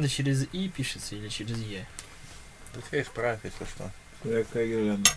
Гирлянда 0.00 0.08
через 0.08 0.48
И 0.52 0.68
пишется 0.68 1.16
или 1.16 1.28
через 1.28 1.58
Е? 1.58 1.86
Да 2.74 2.80
тебя 2.80 3.02
исправь, 3.02 3.40
если 3.44 3.64
что. 3.64 3.90
Какая 4.22 4.66
гирлянда. 4.66 5.10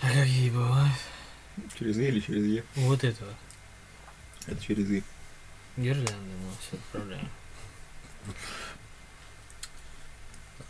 А 0.00 0.08
какие 0.08 0.50
бывают? 0.50 0.98
Через 1.78 1.98
И 1.98 2.08
или 2.08 2.20
через 2.20 2.44
Е? 2.46 2.64
Вот 2.76 3.04
этого. 3.04 3.32
Это 4.46 4.62
через 4.62 4.90
И. 4.90 5.02
Гирлянда, 5.76 6.12
ну, 6.12 6.50
все 6.60 6.76
отправляем. 6.76 7.28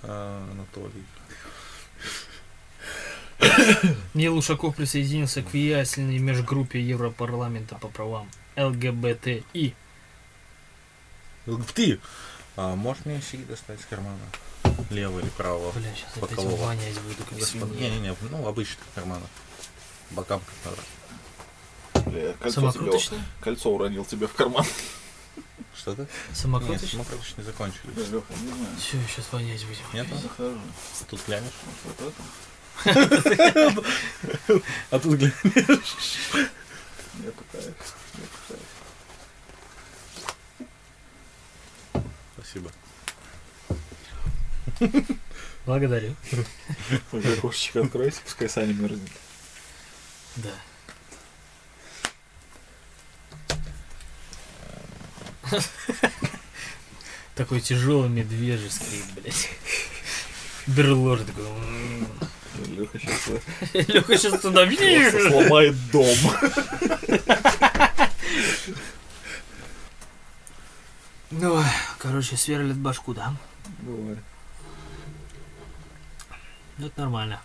А, 0.03 0.48
Анатолий. 0.51 1.05
Нил 4.14 4.37
Ушаков 4.37 4.77
присоединился 4.77 5.42
к 5.42 5.53
влиятельной 5.53 6.18
межгруппе 6.18 6.81
Европарламента 6.81 7.77
по 7.77 7.88
правам 7.88 8.29
ЛГБТИ. 8.57 9.75
Ты! 11.74 12.00
А, 12.57 12.74
можешь 12.76 13.05
мне 13.05 13.20
сиги 13.22 13.42
достать 13.44 13.81
из 13.81 13.87
кармана? 13.87 14.18
Левого 14.90 15.20
или 15.20 15.28
правого? 15.31 15.72
Бля, 15.72 15.92
сейчас 15.94 16.16
опять 16.16 16.37
Бокового. 16.37 16.66
вонять 16.66 17.00
буду, 17.00 17.24
как 17.28 17.42
свинья. 17.42 17.88
Не-не-не, 17.90 18.16
ну 18.31 18.46
обычных 18.46 18.78
кармана. 18.94 19.26
Бокам 20.11 20.40
который. 20.62 20.85
Бля, 22.11 22.33
кольцо, 22.35 22.61
тебе, 22.61 22.72
Самокруточный? 22.72 23.20
кольцо 23.40 23.70
уронил 23.70 24.05
тебе 24.05 24.26
в 24.26 24.35
карман. 24.35 24.64
Что 25.74 25.94
ты? 25.94 26.02
Нет, 26.02 26.11
Самокруточный? 26.35 26.88
самокруточные 26.90 27.44
закончились. 27.44 27.94
Бля, 27.94 28.05
Леха, 28.05 28.33
не 28.35 28.48
знаю. 28.48 28.76
Все, 28.78 28.98
сейчас 29.09 29.33
вонять 29.33 29.64
будем. 29.64 29.85
Нет? 29.94 30.07
Захожу. 30.20 30.59
Тут 31.09 31.20
глянешь? 31.26 31.52
Вот 31.85 31.96
это? 32.09 32.22
А 34.90 34.98
тут 34.98 35.14
глянешь. 35.14 35.35
Я 37.22 37.31
пытаюсь. 37.33 37.74
Я 38.14 38.26
пытаюсь. 38.26 38.62
Спасибо. 42.52 42.70
Благодарю. 45.64 46.14
Окошечко 47.12 47.80
откройте, 47.80 48.20
пускай 48.22 48.48
Саня 48.48 48.74
мерзнет. 48.74 49.10
Да. 50.36 50.50
Такой 57.34 57.60
тяжелый 57.60 58.10
медвежий 58.10 58.70
скрип, 58.70 59.04
блядь. 59.14 59.48
Берлор 60.66 61.20
такой. 61.20 61.46
Леха 62.66 62.98
сейчас 62.98 63.28
Леха 63.72 64.18
сейчас 64.18 64.40
туда 64.40 64.66
сломает 64.68 65.74
дом. 65.90 66.16
Ну, 71.30 71.64
короче, 72.02 72.36
сверлит 72.36 72.76
башку, 72.76 73.14
да? 73.14 73.34
Бывает. 73.80 74.18
Ну, 76.78 76.86
это 76.88 77.00
нормально. 77.00 77.40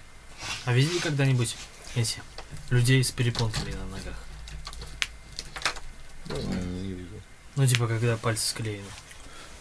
А 0.66 0.74
видели 0.74 0.98
когда-нибудь 1.00 1.56
эти 1.96 2.22
людей 2.70 3.04
с 3.04 3.12
перепонками 3.12 3.72
на 3.72 3.86
ногах? 3.86 4.16
Не 6.30 6.94
видел. 6.94 7.22
Ну, 7.56 7.68
типа, 7.68 7.88
когда 7.88 8.18
пальцы 8.18 8.48
склеены. 8.50 8.86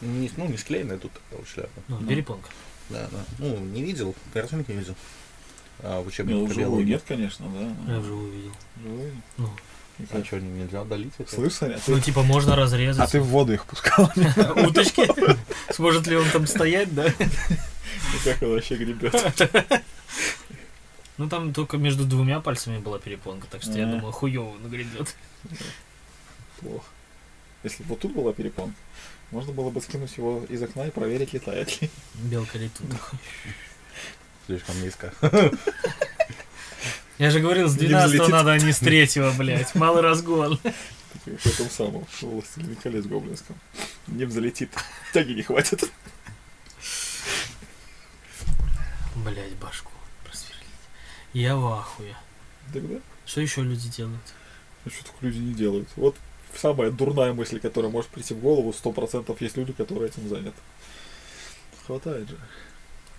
Не, 0.01 0.31
ну, 0.37 0.47
не 0.49 0.57
склеенная 0.59 0.99
тут 0.99 1.13
такая 1.13 1.39
вот 1.39 1.49
шляпа. 1.49 1.83
Ну, 1.89 1.99
Ну. 2.01 2.07
перепонка. 2.09 2.49
Да, 2.89 3.09
да. 3.11 3.25
Ну, 3.39 3.59
не 3.59 3.83
видел, 3.83 4.15
картинки 4.33 4.71
не 4.71 4.79
видел. 4.79 4.95
А 5.81 6.01
в 6.01 6.07
учебнике 6.07 6.47
по 6.55 6.59
биологии. 6.59 6.85
нет, 6.93 7.03
конечно, 7.07 7.47
да. 7.49 7.93
Я 7.95 8.01
вживую 8.01 8.33
видел. 8.33 8.53
вживую. 8.77 9.23
Ну, 9.37 9.51
А 10.11 10.23
что, 10.25 10.39
нельзя 10.41 10.83
удалить 10.83 11.13
это? 11.19 11.35
Слышь, 11.35 11.55
Саня, 11.55 11.79
ну, 11.87 11.99
типа, 12.01 12.23
можно 12.23 12.53
А 12.53 12.57
разрезать. 12.57 13.11
ты 13.11 13.21
в 13.21 13.27
воду 13.27 13.55
их 13.55 13.65
пускал? 13.65 14.11
Уточки? 14.57 15.09
Сможет 15.73 16.07
ли 16.07 16.17
он 16.17 16.29
там 16.31 16.47
стоять, 16.47 16.95
да? 16.95 17.07
Как 18.25 18.43
он 18.43 18.51
вообще 18.51 18.77
гребет? 18.77 19.15
Ну, 21.19 21.29
там 21.31 21.55
только 21.55 21.79
между 21.79 22.05
двумя 22.05 22.41
пальцами 22.41 22.77
была 22.79 22.99
перепонка, 22.99 23.47
так 23.51 23.63
что 23.63 23.73
я 23.73 23.89
А. 23.89 23.91
думаю, 23.91 24.13
хуёво 24.13 24.59
нагребет. 24.59 25.15
Плохо. 26.61 26.85
Если 27.63 27.83
бы 27.85 27.91
вот 27.91 28.01
тут 28.01 28.13
была 28.13 28.35
перепонка, 28.35 28.77
можно 29.31 29.53
было 29.53 29.71
бы 29.71 29.81
скинуть 29.81 30.15
его 30.19 30.45
из 30.51 30.63
окна 30.63 30.87
и 30.87 30.91
проверить, 30.91 31.33
летает 31.33 31.81
ли. 31.81 31.91
Белка 32.15 32.59
летут. 32.59 32.87
Слишком 34.47 34.81
низко. 34.83 35.13
Я 37.19 37.31
же 37.31 37.41
говорил, 37.41 37.69
с 37.69 37.77
Не 37.77 37.87
12 37.89 38.11
взлетит. 38.11 38.29
надо, 38.33 38.53
а 38.53 38.59
не 38.59 38.73
с 38.73 38.79
третьего, 38.79 39.33
блядь. 39.33 39.75
Малый 39.75 40.03
разгон. 40.03 40.59
В 41.25 41.47
этом 41.47 41.71
самом 41.71 42.07
«Властелине 42.21 42.77
колец» 42.83 43.05
гоблинском. 43.07 43.57
Не 44.07 44.25
взлетит. 44.27 44.71
Тяги 45.13 45.33
не 45.33 45.43
хватит. 45.43 45.91
Блядь, 49.17 49.55
башку 49.57 49.91
просверлить. 50.25 50.67
Я 51.33 51.57
в 51.57 51.67
ахуе. 51.67 52.15
Тогда, 52.73 52.97
Что 53.25 53.41
еще 53.41 53.63
люди 53.63 53.89
делают? 53.89 54.21
ну 54.85 54.91
что 54.91 55.05
только 55.05 55.27
люди 55.27 55.39
не 55.39 55.55
делают. 55.55 55.89
Вот 55.97 56.17
самая 56.55 56.91
дурная 56.91 57.33
мысль, 57.33 57.59
которая 57.61 57.91
может 57.91 58.11
прийти 58.11 58.35
в 58.35 58.39
голову, 58.41 58.73
сто 58.73 58.93
процентов 58.93 59.41
есть 59.41 59.57
люди, 59.57 59.73
которые 59.73 60.09
этим 60.11 60.29
заняты. 60.29 60.57
Хватает 61.87 62.29
же. 62.29 62.37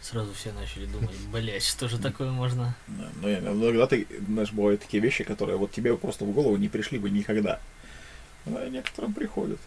Сразу 0.01 0.31
все 0.33 0.51
начали 0.53 0.85
думать, 0.93 1.15
блядь, 1.31 1.63
что 1.63 1.87
же 1.89 1.97
такое 1.97 2.31
можно? 2.31 2.75
Да, 2.87 3.09
Но 3.21 3.27
но 3.53 3.69
иногда 3.69 3.87
ты, 3.87 4.07
знаешь, 4.27 4.51
бывают 4.51 4.81
такие 4.81 5.01
вещи, 5.01 5.23
которые 5.23 5.57
вот 5.57 5.71
тебе 5.71 5.95
просто 5.97 6.23
в 6.25 6.31
голову 6.31 6.55
не 6.57 6.67
пришли 6.69 6.99
бы 6.99 7.09
никогда. 7.09 7.59
А 8.45 8.69
некоторым 8.69 9.13
приходят. 9.13 9.59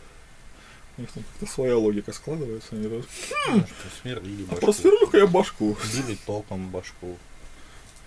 У 0.97 1.03
них 1.03 1.11
там 1.13 1.23
как-то 1.23 1.47
своя 1.53 1.77
логика 1.77 2.13
складывается. 2.13 2.75
Они 2.75 2.87
раз, 2.87 3.05
Что, 3.05 3.65
Сверли 4.03 4.45
а 4.45 4.47
башку. 4.51 4.61
просверлю-ка 4.67 5.19
я 5.19 5.27
башку. 5.27 5.77
Били 5.95 6.17
током 6.27 6.71
башку. 6.71 7.17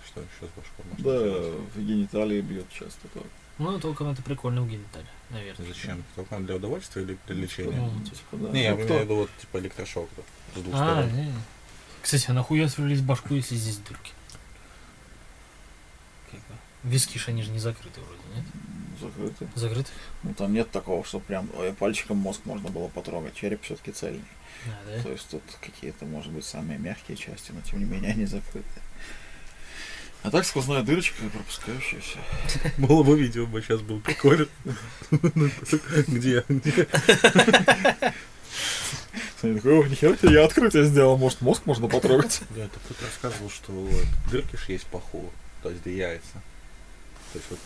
Что 0.06 0.20
еще 0.20 0.52
с 0.52 0.56
башкой 0.56 0.84
можно 0.90 1.04
Да, 1.04 1.56
в 1.74 1.80
гениталии 1.80 2.40
бьет 2.40 2.66
часто 2.72 3.08
так. 3.14 3.22
Ну, 3.58 3.78
толком 3.78 4.10
это 4.10 4.20
прикольно 4.22 4.62
в 4.62 4.68
генитале, 4.68 5.06
наверное. 5.30 5.68
Зачем? 5.68 6.02
Током 6.16 6.44
для 6.44 6.56
удовольствия 6.56 7.02
или 7.02 7.16
для 7.26 7.36
лечения? 7.36 7.76
Ну, 7.76 8.00
Типа, 8.04 8.36
да. 8.36 8.50
Не, 8.50 8.64
я 8.64 8.74
Ну, 8.74 8.82
имею 8.82 8.98
в 8.98 9.02
виду 9.02 9.14
вот 9.16 9.30
типа 9.40 9.58
электрошок. 9.58 10.08
да, 10.16 10.22
С 10.60 10.62
двух 10.62 10.74
А, 10.74 10.78
сторон. 11.04 11.12
не. 11.16 11.32
Кстати, 12.04 12.26
а 12.28 12.34
нахуя 12.34 12.68
сверлить 12.68 13.02
башку, 13.02 13.32
если 13.32 13.54
здесь 13.54 13.78
дырки? 13.78 14.12
Как 16.30 16.38
бы. 16.40 16.54
Виски 16.82 17.16
ж 17.16 17.28
они 17.28 17.42
же 17.42 17.50
не 17.50 17.58
закрыты 17.58 17.98
вроде, 17.98 18.20
нет? 18.36 18.44
Закрыты. 19.00 19.48
Закрыты? 19.54 19.90
Ну 20.22 20.34
там 20.34 20.52
нет 20.52 20.70
такого, 20.70 21.02
что 21.02 21.18
прям 21.18 21.48
ой, 21.56 21.72
пальчиком 21.72 22.18
мозг 22.18 22.42
можно 22.44 22.68
было 22.68 22.88
потрогать. 22.88 23.34
Череп 23.34 23.62
все-таки 23.62 23.92
цельный. 23.92 24.22
А, 24.66 24.98
То 24.98 25.04
да? 25.04 25.10
есть 25.12 25.30
тут 25.30 25.42
какие-то, 25.62 26.04
может 26.04 26.30
быть, 26.30 26.44
самые 26.44 26.78
мягкие 26.78 27.16
части, 27.16 27.52
но 27.52 27.62
тем 27.62 27.78
не 27.78 27.86
менее 27.86 28.12
они 28.12 28.26
закрыты. 28.26 28.68
А 30.22 30.30
так 30.30 30.44
сквозная 30.44 30.82
дырочка, 30.82 31.24
пропускающая 31.32 32.00
все. 32.00 32.18
Было 32.76 33.02
бы 33.02 33.18
видео 33.18 33.46
бы 33.46 33.62
сейчас 33.62 33.80
был 33.80 34.00
прикольно. 34.00 34.46
Где? 36.06 36.44
Где? 39.44 39.52
Саня 39.52 39.56
такой, 39.56 39.78
о, 39.80 39.88
нихера 39.88 40.16
себе, 40.16 40.32
я 40.34 40.44
открытие 40.44 40.84
сделал, 40.84 41.16
может 41.16 41.40
мозг 41.40 41.62
можно 41.66 41.88
потрогать. 41.88 42.40
Я 42.56 42.64
тут 42.64 42.82
кто-то 42.84 43.04
рассказывал, 43.04 43.50
что 43.50 43.72
вот 43.72 44.04
дырки 44.30 44.56
ж 44.56 44.68
есть 44.68 44.86
паху, 44.86 45.30
то 45.62 45.70
есть 45.70 45.82
где 45.82 45.96
яйца. 45.96 46.42
То 47.32 47.38
есть 47.38 47.46
вот, 47.50 47.58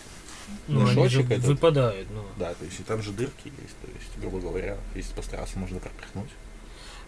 Ну, 0.68 0.86
они 0.86 0.90
мешочек 1.02 1.30
этот. 1.30 1.44
выпадают, 1.44 2.08
ну. 2.10 2.24
да, 2.38 2.54
то 2.54 2.64
есть 2.64 2.80
и 2.80 2.82
там 2.82 3.02
же 3.02 3.12
дырки 3.12 3.46
есть, 3.46 3.76
то 3.82 3.88
есть, 3.94 4.18
грубо 4.18 4.40
говоря, 4.40 4.76
если 4.94 5.12
постараться, 5.14 5.58
можно 5.58 5.78
пропихнуть. 5.78 6.30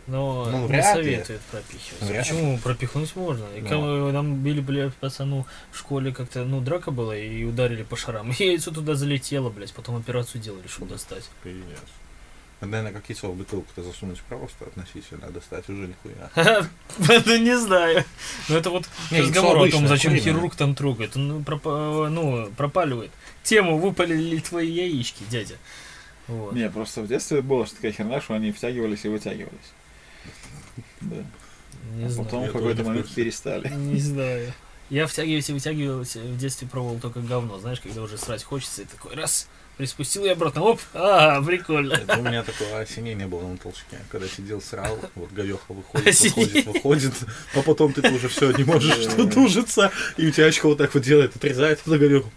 Но 0.06 0.46
Ну, 0.50 0.62
не 0.62 0.66
вряд 0.68 0.96
ли. 0.96 1.02
советуют 1.04 1.42
пропихивать. 1.42 2.02
Вряд 2.02 2.26
ли. 2.26 2.32
Почему? 2.32 2.58
Пропихнуть 2.58 3.14
можно. 3.16 3.44
И 3.56 3.60
Ну. 3.60 4.10
Там 4.12 4.42
били, 4.42 4.60
блядь, 4.60 4.94
пацану 4.94 5.46
в 5.70 5.78
школе 5.78 6.12
как-то, 6.12 6.44
ну, 6.44 6.60
драка 6.60 6.90
была, 6.90 7.16
и 7.16 7.44
ударили 7.44 7.82
по 7.82 7.96
шарам. 7.96 8.32
И 8.32 8.34
яйцо 8.44 8.70
туда 8.72 8.94
залетело, 8.94 9.50
блядь, 9.50 9.72
потом 9.72 9.96
операцию 9.96 10.40
делали, 10.42 10.66
чтобы 10.66 10.90
достать. 10.90 11.28
Пиздец. 11.44 11.78
Наверное, 12.60 12.92
как 12.92 13.08
яйцо 13.08 13.30
в 13.30 13.36
бутылку-то 13.36 13.82
засунуть 13.82 14.20
просто 14.22 14.66
относительно, 14.66 15.26
а 15.28 15.30
достать 15.30 15.66
уже 15.68 15.88
нихуя. 15.88 16.68
Ну, 16.98 17.36
не 17.38 17.56
знаю. 17.56 18.04
Ну, 18.48 18.56
это 18.56 18.68
вот 18.70 18.84
разговор 19.10 19.66
о 19.66 19.70
том, 19.70 19.88
зачем 19.88 20.14
хирург 20.16 20.54
там 20.56 20.74
трогает. 20.74 21.16
Он 21.16 21.28
ну, 21.28 21.40
пропа- 21.40 22.08
ну, 22.08 22.50
пропаливает. 22.56 23.10
Тему 23.42 23.78
выпалили 23.78 24.34
ли 24.34 24.40
твои 24.40 24.70
яички, 24.70 25.24
дядя. 25.30 25.56
Вот. 26.28 26.52
Не, 26.52 26.68
просто 26.70 27.00
в 27.00 27.08
детстве 27.08 27.40
было 27.40 27.66
что 27.66 27.76
такая 27.76 27.92
херня, 27.92 28.20
что 28.20 28.34
они 28.34 28.52
втягивались 28.52 29.04
и 29.04 29.08
вытягивались. 29.08 29.72
Да. 31.00 31.16
Не 31.94 32.04
А 32.04 32.08
знаю. 32.10 32.24
потом 32.24 32.44
в 32.46 32.52
какой-то 32.52 32.84
момент 32.84 33.12
перестали. 33.14 33.68
Не 33.68 34.00
знаю. 34.00 34.52
Я 34.90 35.06
втягиваюсь 35.06 35.48
и 35.48 35.52
вытягиваюсь, 35.52 36.16
в 36.16 36.36
детстве 36.36 36.68
пробовал 36.68 36.98
только 36.98 37.20
говно, 37.20 37.58
знаешь, 37.58 37.80
когда 37.80 38.02
уже 38.02 38.18
срать 38.18 38.42
хочется, 38.42 38.82
и 38.82 38.84
такой 38.84 39.14
раз, 39.14 39.48
приспустил 39.80 40.26
и 40.26 40.28
обратно, 40.28 40.60
оп, 40.60 40.78
а, 40.92 41.40
прикольно. 41.40 41.94
Это 41.94 42.18
у 42.18 42.22
меня 42.22 42.42
такого 42.42 42.80
осенения 42.80 43.26
было 43.26 43.48
на 43.48 43.56
толчке. 43.56 43.96
Когда 44.10 44.28
сидел, 44.28 44.60
срал, 44.60 44.98
вот 45.14 45.32
говеха 45.32 45.72
выходит, 45.72 46.20
выходит, 46.20 46.66
выходит, 46.66 47.14
а 47.54 47.62
потом 47.62 47.94
ты 47.94 48.06
уже 48.12 48.28
все 48.28 48.52
не 48.52 48.64
можешь 48.64 48.92
что 48.92 49.26
тужиться, 49.26 49.90
и 50.18 50.26
у 50.26 50.30
тебя 50.30 50.46
очко 50.46 50.68
вот 50.68 50.76
так 50.76 50.92
вот 50.92 51.02
делает, 51.02 51.34
отрезает 51.34 51.80
эту 51.80 51.98
говеху, 51.98 52.30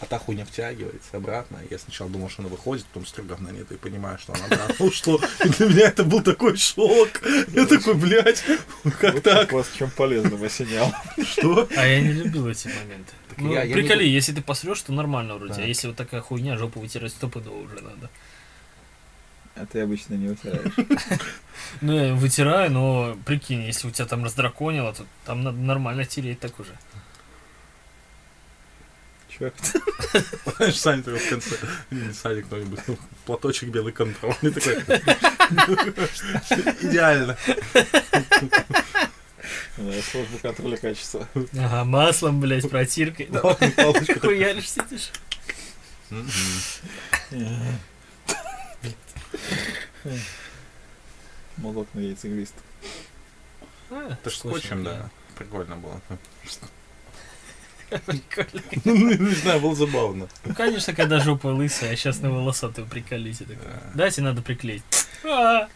А 0.00 0.06
та 0.06 0.18
хуйня 0.18 0.44
втягивается 0.44 1.16
обратно. 1.16 1.58
Я 1.70 1.78
сначала 1.78 2.08
думал, 2.08 2.30
что 2.30 2.42
она 2.42 2.50
выходит, 2.50 2.84
потом 2.86 3.04
смотрю, 3.04 3.24
говна 3.24 3.50
нет, 3.50 3.70
и 3.72 3.76
понимаю, 3.76 4.16
что 4.18 4.32
она 4.32 4.44
обратно 4.44 4.84
ушла. 4.86 5.18
И 5.44 5.48
для 5.48 5.66
меня 5.66 5.88
это 5.88 6.04
был 6.04 6.22
такой 6.22 6.56
шок. 6.56 7.20
Я 7.48 7.66
такой, 7.66 7.94
блядь, 7.94 8.44
как 9.00 9.14
Вот 9.14 9.22
так? 9.24 9.52
Вас 9.52 9.68
чем 9.76 9.90
полезным 9.90 10.42
осенял. 10.42 10.92
Что? 11.24 11.68
А 11.76 11.86
я 11.86 12.00
не 12.00 12.12
любил 12.12 12.48
эти 12.48 12.68
моменты. 12.68 13.12
Ну, 13.38 13.50
приколи, 13.72 14.04
если 14.04 14.32
ты 14.32 14.40
посрешь, 14.40 14.82
то 14.82 14.92
нормально 14.92 15.34
вроде. 15.34 15.62
А 15.62 15.64
если 15.64 15.88
вот 15.88 15.96
такая 15.96 16.20
хуйня, 16.20 16.56
жопу 16.56 16.80
вытирать 16.80 17.12
стопудово 17.12 17.58
уже 17.58 17.80
надо. 17.80 18.08
А 19.56 19.66
ты 19.66 19.80
обычно 19.80 20.14
не 20.14 20.28
вытираешь. 20.28 20.72
Ну, 21.80 21.92
я 21.92 22.14
вытираю, 22.14 22.70
но 22.70 23.16
прикинь, 23.26 23.62
если 23.62 23.88
у 23.88 23.90
тебя 23.90 24.06
там 24.06 24.24
раздраконило, 24.24 24.94
то 24.94 25.04
там 25.26 25.42
надо 25.42 25.58
нормально 25.58 26.04
тереть 26.04 26.38
так 26.38 26.58
уже. 26.60 26.72
Чё? 29.38 29.52
Знаешь, 30.56 30.78
Саня 30.78 31.02
такой 31.02 31.20
в 31.20 31.28
конце, 31.28 31.56
не 31.90 32.12
Саня 32.12 32.42
кто-нибудь, 32.42 32.80
ну, 32.88 32.98
платочек 33.24 33.68
белый 33.70 33.92
контрольный 33.92 34.50
такой. 34.50 34.74
Идеально. 36.82 37.36
Да, 39.76 39.92
Служба 40.02 40.38
контроля 40.42 40.76
качества. 40.76 41.28
Ага, 41.56 41.84
маслом, 41.84 42.40
блядь, 42.40 42.68
протиркой. 42.68 43.26
Хуяришь, 43.26 44.70
сидишь. 44.70 45.12
Молок 51.56 51.88
на 51.94 52.00
яйцеглист. 52.00 52.54
А, 53.90 54.12
Это 54.12 54.30
ж 54.30 54.36
скотчем, 54.36 54.84
да. 54.84 55.10
Прикольно 55.36 55.76
было. 55.76 56.00
Ну, 58.84 58.94
не 59.14 59.34
знаю, 59.34 59.60
было 59.60 59.74
забавно. 59.74 60.28
Ну, 60.44 60.54
конечно, 60.54 60.94
когда 60.94 61.20
жопа 61.20 61.48
лысая, 61.48 61.92
а 61.92 61.96
сейчас 61.96 62.20
на 62.20 62.30
волосатую 62.30 62.86
приколите. 62.86 63.46
Дайте, 63.94 64.22
надо 64.22 64.42
приклеить. 64.42 64.82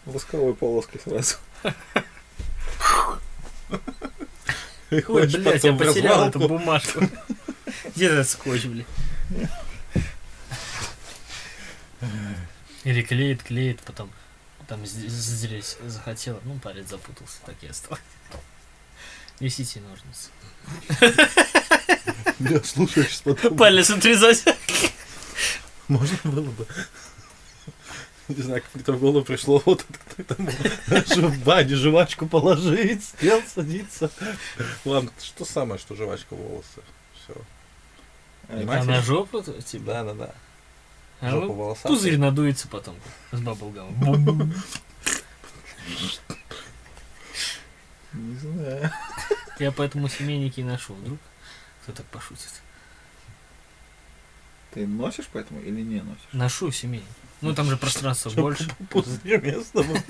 Восковой 0.04 0.54
полоской 0.54 1.00
сразу. 1.00 1.36
Ой, 4.90 5.26
блядь, 5.26 5.64
я 5.64 5.72
потерял 5.72 6.28
эту 6.28 6.40
бумажку. 6.40 7.00
Где 7.96 8.06
этот 8.06 8.28
скотч, 8.28 8.64
блядь? 8.66 8.86
Или 12.84 13.02
клеит, 13.02 13.42
клеит, 13.42 13.80
потом 13.80 14.10
там 14.66 14.84
здесь 14.86 15.12
захотела, 15.12 16.40
ну, 16.44 16.58
палец 16.58 16.88
запутался, 16.88 17.38
так 17.44 17.54
и 17.62 17.66
осталось. 17.66 18.00
Несите 19.42 19.80
ножницы. 19.80 20.30
Да, 22.38 22.62
слушаешь, 22.62 23.20
потом. 23.24 23.56
Палец 23.56 23.90
отрезать. 23.90 24.44
Можно 25.88 26.16
было 26.22 26.42
бы. 26.50 26.64
Не 28.28 28.40
знаю, 28.40 28.62
как 28.62 28.72
мне 28.86 28.96
в 28.96 29.00
голову 29.00 29.24
пришло, 29.24 29.60
вот 29.66 29.84
это 30.16 30.36
в 31.28 31.44
бане 31.44 31.74
жвачку 31.74 32.28
положить, 32.28 33.02
сел, 33.20 33.42
садиться. 33.52 34.12
Ладно, 34.84 35.10
что 35.20 35.44
самое, 35.44 35.80
что 35.80 35.96
жвачка 35.96 36.34
волосы. 36.36 36.82
Все. 37.24 37.34
А 38.48 38.52
Понимаете? 38.52 38.86
на 38.86 39.02
жопу 39.02 39.42
т- 39.42 39.60
тебя? 39.62 40.04
Да, 40.04 40.14
да, 40.14 40.26
да. 40.26 40.34
А 41.20 41.30
Жопа. 41.30 41.74
Пузырь 41.82 42.16
надуется 42.16 42.68
потом 42.68 42.94
с 43.32 43.40
баблгамом. 43.40 44.54
Не 48.12 48.36
знаю. 48.36 48.92
Я 49.62 49.70
поэтому 49.70 50.08
семейники 50.08 50.58
и 50.58 50.64
ношу. 50.64 50.92
Вдруг 50.94 51.20
кто 51.82 51.92
так 51.92 52.06
пошутит. 52.06 52.50
Ты 54.72 54.88
носишь 54.88 55.28
поэтому 55.32 55.60
или 55.60 55.82
не 55.82 56.00
носишь? 56.00 56.26
Ношу 56.32 56.72
семейник. 56.72 57.06
Ну 57.42 57.54
там 57.54 57.66
же 57.66 57.76
пространства 57.76 58.30
больше. 58.30 58.68
Пузырь 58.90 59.40
место 59.40 59.84
было. 59.84 60.02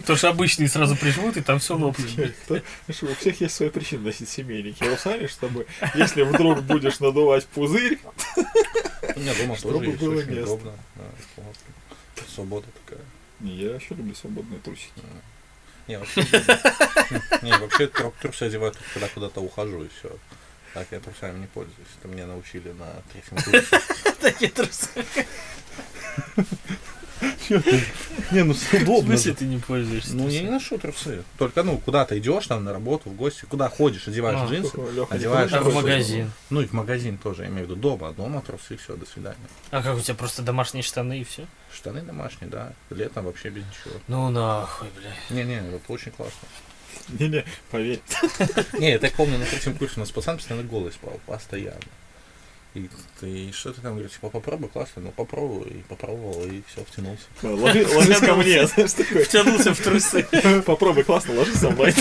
Потому 0.00 0.16
что 0.18 0.28
обычные 0.30 0.68
сразу 0.68 0.96
прижмут, 0.96 1.36
и 1.36 1.42
там 1.42 1.60
все 1.60 1.76
лопнет. 1.76 2.34
У 2.48 3.14
всех 3.14 3.40
есть 3.40 3.54
свои 3.54 3.68
причины 3.68 4.02
носить 4.06 4.28
семейники. 4.28 4.82
А 4.82 4.92
у 4.92 4.96
Сани, 4.96 5.28
чтобы, 5.28 5.68
если 5.94 6.22
вдруг 6.22 6.62
будешь 6.62 6.98
надувать 6.98 7.46
пузырь, 7.46 8.00
меня 9.14 9.32
дома 9.36 9.56
Чтобы 9.56 9.92
было 9.92 10.22
место. 10.24 10.54
удобно. 10.54 10.72
Свобода 12.34 12.66
такая. 12.84 13.04
не, 13.38 13.54
я 13.54 13.76
еще 13.76 13.94
люблю 13.94 14.14
свободные 14.16 14.58
трусики. 14.58 14.90
Не, 15.86 15.98
вообще, 15.98 16.22
не, 17.42 17.52
вообще 17.58 17.86
тру- 17.88 18.14
трусы 18.20 18.44
одеваю 18.44 18.72
только 18.72 18.88
когда 18.94 19.08
куда-то 19.08 19.40
ухожу 19.40 19.84
и 19.84 19.88
все. 19.88 20.10
Так 20.72 20.88
я 20.90 20.98
трусами 21.00 21.38
не 21.38 21.46
пользуюсь. 21.46 21.88
Это 22.00 22.08
меня 22.08 22.26
научили 22.26 22.72
на 22.72 22.86
третьем 23.12 23.36
курсе. 23.36 24.12
Такие 24.20 24.50
трусы. 24.50 24.88
Не, 28.30 28.42
ну 28.44 28.54
В 28.54 28.74
удобно. 28.74 29.08
смысле 29.16 29.34
ты 29.34 29.44
не 29.44 29.58
пользуешься? 29.58 30.14
Ну, 30.14 30.28
я 30.28 30.42
не 30.42 30.50
ношу 30.50 30.78
трусы. 30.78 31.22
Только, 31.38 31.62
ну, 31.62 31.78
куда-то 31.78 32.18
идешь 32.18 32.46
там 32.46 32.64
на 32.64 32.72
работу, 32.72 33.10
в 33.10 33.14
гости, 33.16 33.44
куда 33.44 33.68
ходишь, 33.68 34.08
одеваешь 34.08 34.38
А, 34.40 34.46
джинсы. 34.46 34.72
Одеваешь 35.10 35.52
А 35.52 35.60
в 35.62 35.74
магазин. 35.74 36.30
Ну, 36.50 36.60
и 36.60 36.66
в 36.66 36.72
магазин 36.72 37.18
тоже, 37.18 37.42
я 37.42 37.48
имею 37.48 37.66
в 37.66 37.70
виду 37.70 37.80
дома. 37.80 38.12
Дома 38.12 38.40
трусы, 38.42 38.76
все, 38.76 38.96
до 38.96 39.06
свидания. 39.06 39.36
А 39.70 39.82
как 39.82 39.96
у 39.96 40.00
тебя 40.00 40.14
просто 40.14 40.42
домашние 40.42 40.82
штаны 40.82 41.20
и 41.20 41.24
все? 41.24 41.46
Штаны 41.72 42.02
домашние, 42.02 42.50
да. 42.50 42.72
Летом 42.90 43.24
вообще 43.24 43.50
без 43.50 43.64
ничего. 43.64 44.00
Ну 44.08 44.30
нахуй, 44.30 44.88
бля. 44.96 45.12
Не-не, 45.36 45.56
это 45.56 45.92
очень 45.92 46.12
классно. 46.12 46.48
Не-не, 47.18 47.44
поверь. 47.70 48.00
Не, 48.78 48.92
я 48.92 49.10
помню, 49.16 49.38
на 49.38 49.44
третьем 49.44 49.76
курсе 49.76 49.94
у 49.96 50.00
нас 50.00 50.10
пацан 50.10 50.36
постоянно 50.36 50.66
голый 50.66 50.92
спал, 50.92 51.20
постоянно. 51.26 51.80
И 52.74 52.90
ты 53.20 53.52
что 53.52 53.72
ты 53.72 53.80
там 53.80 53.92
говоришь, 53.92 54.12
типа 54.12 54.30
попробуй, 54.30 54.68
классно, 54.68 55.02
ну 55.02 55.10
попробуй, 55.12 55.68
и 55.68 55.82
попробовал, 55.88 56.44
и 56.44 56.62
все, 56.66 56.84
втянулся. 56.84 57.24
Ложи- 57.42 57.86
Ложись 57.94 58.18
ко 58.18 58.34
мне. 58.34 58.66
Втянулся 58.66 59.74
в 59.74 59.80
трусы. 59.80 60.26
Попробуй, 60.66 61.04
классно, 61.04 61.34
ложись 61.34 61.60
со 61.60 61.70
мной. 61.70 61.94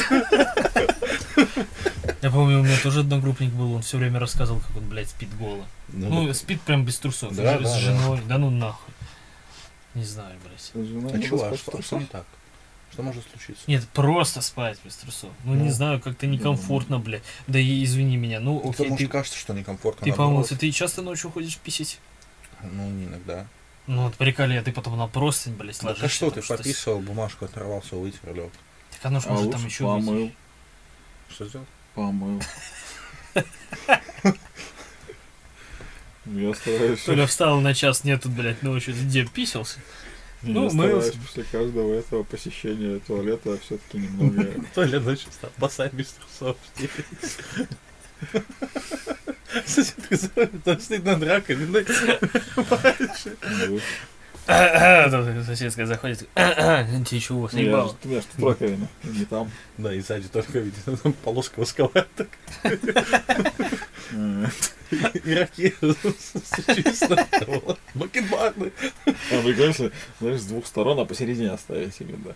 Я 2.23 2.31
помню, 2.31 2.62
у 2.62 2.63
меня 2.63 2.77
тоже 2.81 3.01
одногруппник 3.01 3.51
был, 3.51 3.73
он 3.73 3.81
все 3.81 3.97
время 3.97 4.19
рассказывал, 4.19 4.62
как 4.62 4.77
он, 4.77 4.89
блядь, 4.89 5.09
спит 5.09 5.29
голо. 5.38 5.65
Ну, 5.89 6.25
да. 6.27 6.33
спит 6.33 6.62
прям 6.62 6.86
без 6.86 6.97
трусов. 6.97 7.36
Да, 7.36 7.59
да, 7.59 7.67
с 7.67 7.73
да. 7.73 7.79
женой. 7.79 8.21
Да 8.27 8.38
ну 8.38 8.49
нахуй. 8.49 8.93
Не 9.93 10.05
знаю, 10.05 10.36
блядь. 10.43 10.71
а 10.73 11.49
а 11.51 11.57
что, 11.57 11.81
что 11.81 11.99
не 11.99 12.05
так? 12.05 12.25
Что 12.93 13.01
может 13.01 13.23
случиться? 13.29 13.63
Нет, 13.67 13.88
просто 13.89 14.41
спать 14.41 14.77
без 14.86 14.95
трусов. 14.97 15.32
Ну, 15.43 15.56
не 15.56 15.65
Ну, 15.65 15.71
знаю, 15.71 15.99
как-то 15.99 16.27
некомфортно, 16.27 16.99
блядь. 16.99 17.23
Да 17.47 17.58
и 17.60 17.84
извини 17.84 18.17
меня. 18.17 18.39
Ну, 18.39 18.60
окей, 18.60 18.88
может, 18.89 19.06
ты, 19.06 19.12
кажется, 19.12 19.38
что 19.38 19.53
некомфортно. 19.53 20.06
ты 20.06 20.13
помылся, 20.13 20.56
ты 20.56 20.71
часто 20.71 21.01
ночью 21.01 21.32
ходишь 21.32 21.58
писать? 21.58 21.99
Ну, 22.62 22.88
не 22.91 23.06
иногда. 23.06 23.47
Ну, 23.88 24.03
вот 24.03 24.13
приколи, 24.15 24.56
а 24.56 24.62
ты 24.63 24.71
потом 24.71 24.97
на 24.97 25.08
простынь, 25.08 25.56
блядь, 25.56 25.77
Так 25.79 25.86
а 25.86 25.89
ложишься. 25.89 26.10
что, 26.15 26.29
ты 26.32 26.41
потому 26.41 26.58
подписывал 26.60 26.99
бумажку, 27.01 27.45
оторвался, 27.45 27.95
вытер, 27.95 28.34
лег. 28.34 28.51
Так 28.91 29.06
оно 29.06 29.19
ж 29.19 29.23
А 29.25 29.29
может 29.34 29.51
там 29.51 29.65
еще 29.65 29.84
помыл, 29.86 30.32
Что 31.29 31.45
сделал? 31.47 31.65
помыл. 31.95 32.41
Я 36.25 36.53
стараюсь... 36.53 37.03
Толя 37.03 37.27
встал 37.27 37.60
на 37.60 37.73
час, 37.73 38.03
нет 38.06 38.21
тут, 38.23 38.32
блядь, 38.32 38.63
ночью, 38.63 38.93
где 38.93 39.25
писался? 39.25 39.79
Ну, 40.43 40.71
мылся. 40.73 41.13
после 41.17 41.43
каждого 41.43 41.93
этого 41.93 42.23
посещения 42.23 42.99
туалета 42.99 43.58
все-таки 43.60 43.97
немного... 43.97 44.45
Ночью 44.99 45.32
встал, 45.32 45.51
босая 45.58 45.89
без 45.91 46.13
трусов. 46.13 46.58
Сосед 49.65 49.95
там 50.63 50.79
стоит 50.79 51.03
над 51.03 51.23
раковиной. 51.23 51.86
Соседская 55.45 55.86
заходит, 55.86 56.27
ты 56.36 57.19
чего, 57.19 57.47
съебал? 57.47 57.91
ж 57.91 57.93
тут 58.03 58.43
раковина, 58.43 58.88
не 59.03 59.23
там. 59.25 59.49
Да, 59.77 59.93
и 59.93 60.01
сзади 60.01 60.27
только 60.27 60.60
видно, 60.60 60.97
там 60.97 61.13
полоска 61.13 61.62
восковая 61.62 62.06
так. 64.13 65.60
Э, 65.60 65.73
чисто. 66.84 67.28
Бакенбарды. 67.95 68.71
А 69.06 69.41
прикольно, 69.41 69.69
если, 69.69 69.91
знаешь, 70.19 70.41
с 70.41 70.45
двух 70.45 70.65
сторон, 70.67 70.99
а 70.99 71.06
посередине 71.06 71.52
оставить 71.52 71.99
именно. 71.99 72.36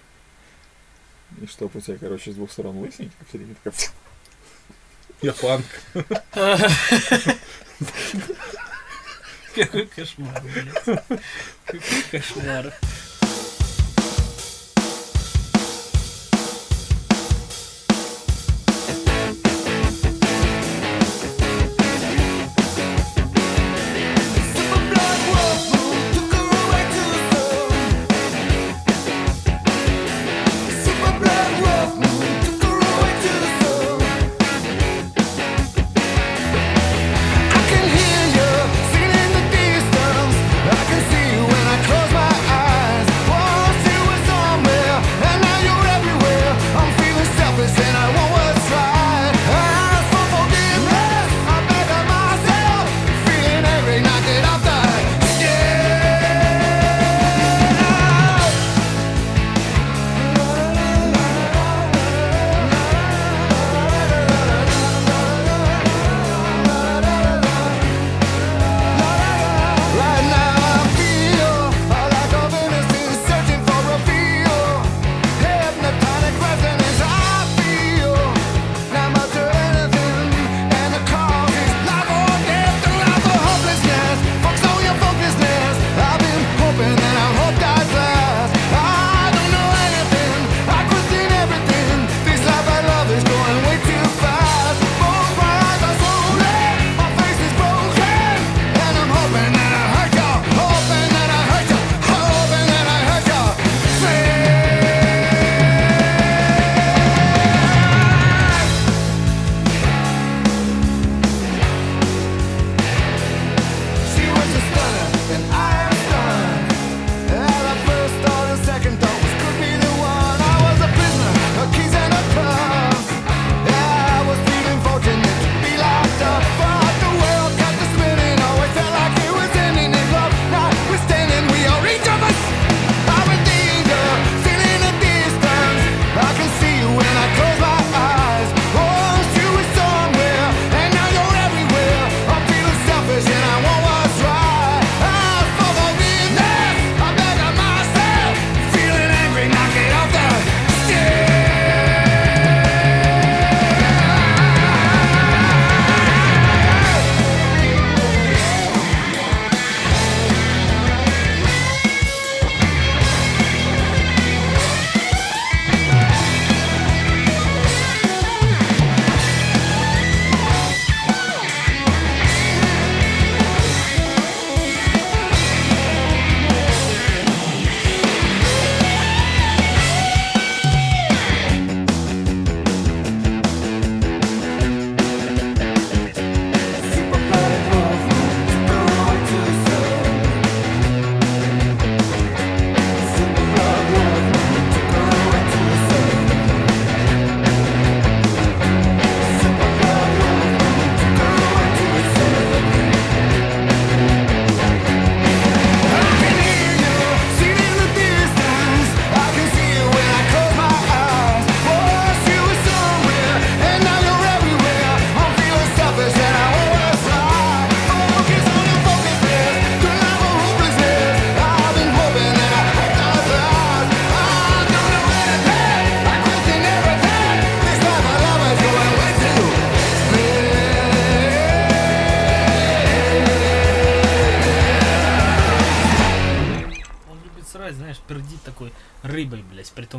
И 1.41 1.47
чтоб 1.47 1.75
у 1.75 1.81
тебя, 1.81 1.97
короче, 1.97 2.31
с 2.31 2.35
двух 2.35 2.51
сторон 2.51 2.77
лысенький, 2.77 3.11
а 3.19 3.23
посередине 3.23 3.55
такая... 3.63 3.79
Я 5.21 5.33
фанк. 5.33 5.65
Какой 9.55 9.87
кошмар, 9.87 10.43
блядь. 10.43 10.83
Какой 11.65 12.03
кошмар. 12.11 12.73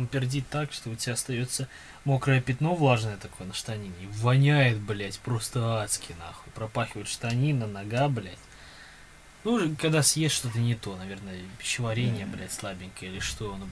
Пердит 0.09 0.47
так, 0.49 0.71
что 0.71 0.89
у 0.89 0.95
тебя 0.95 1.13
остается 1.13 1.67
мокрое 2.05 2.41
пятно 2.41 2.75
влажное 2.75 3.17
такое 3.17 3.47
на 3.47 3.53
штанине. 3.53 3.93
И 4.01 4.07
воняет, 4.07 4.79
блядь, 4.79 5.19
просто 5.19 5.81
адски, 5.81 6.15
нахуй. 6.19 6.51
Пропахивает 6.53 7.07
штанина, 7.07 7.67
нога, 7.67 8.09
блядь. 8.09 8.37
Ну, 9.43 9.75
когда 9.75 10.03
съешь 10.03 10.33
что-то 10.33 10.59
не 10.59 10.75
то, 10.75 10.95
наверное, 10.97 11.39
пищеварение, 11.57 12.25
блядь, 12.25 12.51
слабенькое 12.51 13.11
или 13.11 13.19
что. 13.19 13.55
Ну, 13.55 13.67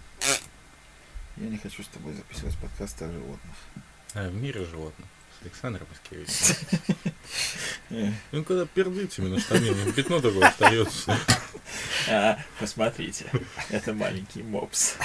Я 1.38 1.50
не 1.50 1.58
хочу 1.58 1.84
с 1.84 1.88
тобой 1.88 2.14
записывать 2.14 2.58
подкасты 2.58 3.06
о 3.06 3.12
животных. 3.12 3.56
А, 4.14 4.30
в 4.30 4.34
мире 4.34 4.66
животных. 4.66 5.08
Паскевичем. 5.50 6.56
Э, 7.90 8.12
Ну, 8.32 8.44
когда 8.44 8.66
пердыть 8.66 9.18
именно 9.18 9.40
штанину, 9.40 9.92
пятно 9.94 10.20
такое 10.20 10.48
остается. 10.48 11.18
А, 12.10 12.40
посмотрите, 12.60 13.26
это 13.70 13.94
маленький 13.94 14.44
мопс 14.44 14.96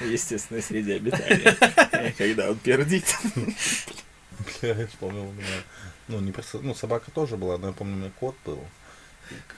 в 0.00 0.04
естественной 0.04 0.62
среде 0.62 0.94
обитания. 0.96 1.56
Когда 2.16 2.50
он 2.50 2.58
пердит, 2.58 3.04
Бля, 4.60 4.74
я 4.74 4.86
вспомнил 4.86 5.28
у 5.28 5.32
меня. 5.32 5.46
Ну, 6.08 6.20
не 6.20 6.32
просто. 6.32 6.58
Ну, 6.58 6.74
собака 6.74 7.10
тоже 7.10 7.36
была, 7.36 7.58
но 7.58 7.68
я 7.68 7.72
помню, 7.72 7.94
у 7.94 7.98
меня 7.98 8.10
кот 8.20 8.36
был. 8.44 8.64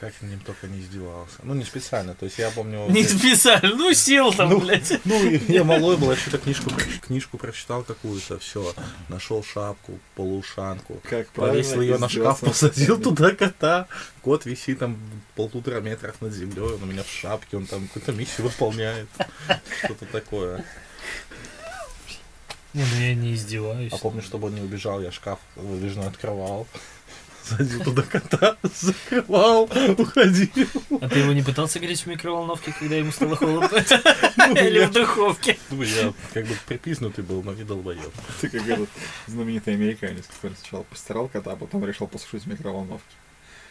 Как 0.00 0.12
я 0.20 0.28
ним 0.28 0.40
только 0.40 0.66
не 0.66 0.80
издевался. 0.80 1.36
Ну, 1.42 1.54
не 1.54 1.64
специально. 1.64 2.14
То 2.14 2.26
есть 2.26 2.38
я 2.38 2.50
помню. 2.50 2.86
не 2.88 3.02
блядь, 3.02 3.10
специально, 3.10 3.74
ну 3.74 3.92
сел 3.94 4.32
там, 4.32 4.50
Ну, 4.50 4.60
блядь. 4.60 5.00
Ну, 5.04 5.30
я 5.48 5.64
малой 5.64 5.96
был, 5.96 6.10
я 6.10 6.16
что-то 6.16 6.38
книжку, 6.38 6.70
книжку 7.06 7.38
прочитал 7.38 7.82
какую-то, 7.82 8.38
все, 8.38 8.74
нашел 9.08 9.42
шапку, 9.42 9.98
полушанку, 10.14 11.00
как 11.08 11.28
повесил 11.28 11.80
ее 11.80 11.98
на 11.98 12.08
шкаф, 12.08 12.40
посадил 12.40 13.00
туда 13.00 13.32
кота. 13.32 13.88
Кот 14.22 14.44
висит 14.44 14.80
там 14.80 14.98
полутора 15.34 15.80
метрах 15.80 16.20
над 16.20 16.32
землей, 16.32 16.74
он 16.74 16.82
у 16.82 16.86
меня 16.86 17.02
в 17.02 17.10
шапке, 17.10 17.56
он 17.56 17.66
там 17.66 17.86
какую-то 17.86 18.12
миссию 18.12 18.46
выполняет. 18.48 19.08
Что-то 19.84 20.04
такое. 20.06 20.64
Не, 22.74 22.84
ну 22.84 23.00
я 23.00 23.14
не 23.14 23.34
издеваюсь. 23.34 23.92
А 23.92 23.96
помню, 23.96 24.20
чтобы 24.20 24.48
он 24.48 24.54
не 24.54 24.60
убежал, 24.60 25.00
я 25.00 25.10
шкаф 25.10 25.38
выдвижной 25.54 26.08
открывал. 26.08 26.66
Садил 27.47 27.84
туда 27.84 28.03
кота, 28.03 28.57
закрывал, 28.62 29.70
уходил. 29.99 30.66
А 31.01 31.09
ты 31.09 31.20
его 31.20 31.32
не 31.32 31.42
пытался 31.42 31.78
греть 31.78 32.01
в 32.03 32.07
микроволновке, 32.07 32.74
когда 32.78 32.97
ему 32.97 33.12
стало 33.12 33.36
холодно? 33.36 33.68
Или 34.61 34.84
в 34.84 34.90
духовке? 34.90 35.57
Ну, 35.70 35.82
я 35.82 36.12
как 36.34 36.47
бы 36.47 36.57
припизнутый 36.66 37.22
был, 37.22 37.42
но 37.44 37.53
не 37.53 37.62
долбоеб. 37.62 38.12
Ты 38.40 38.49
как 38.49 38.66
этот 38.66 38.88
знаменитый 39.28 39.74
американец, 39.74 40.24
который 40.26 40.57
сначала 40.57 40.82
постирал 40.82 41.28
кота, 41.28 41.53
а 41.53 41.57
потом 41.57 41.84
решил 41.84 42.09
посушить 42.09 42.44
в 42.44 42.47
микроволновке. 42.49 43.14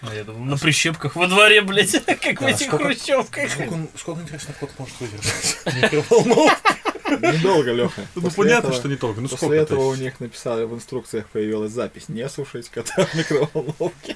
А 0.02 0.14
я 0.14 0.24
думал, 0.24 0.46
на 0.46 0.58
прищепках 0.58 1.16
во 1.16 1.28
дворе, 1.28 1.62
блядь, 1.62 1.92
как 2.06 2.42
в 2.42 2.46
этих 2.46 2.68
сколько- 2.68 2.86
хрущевках. 2.86 3.52
Сколько, 3.98 4.22
интересно, 4.22 4.54
кот 4.60 4.72
может 4.78 4.96
выдержать? 5.02 5.58
Микроволновку. 5.66 6.70
Недолго, 7.10 7.72
Леха. 7.72 8.08
Ну, 8.16 8.30
понятно, 8.32 8.74
что 8.74 8.88
не 8.88 8.96
только. 8.96 9.22
Ну, 9.22 9.30
После 9.30 9.58
этого 9.58 9.82
то 9.82 9.88
у 9.90 9.96
них 9.96 10.20
написали 10.20 10.66
в 10.66 10.74
инструкциях 10.74 11.28
появилась 11.28 11.72
запись 11.72 12.10
не 12.10 12.28
сушить 12.30 12.70
кота 12.70 13.06
в 13.06 13.14
микроволновке. 13.16 14.16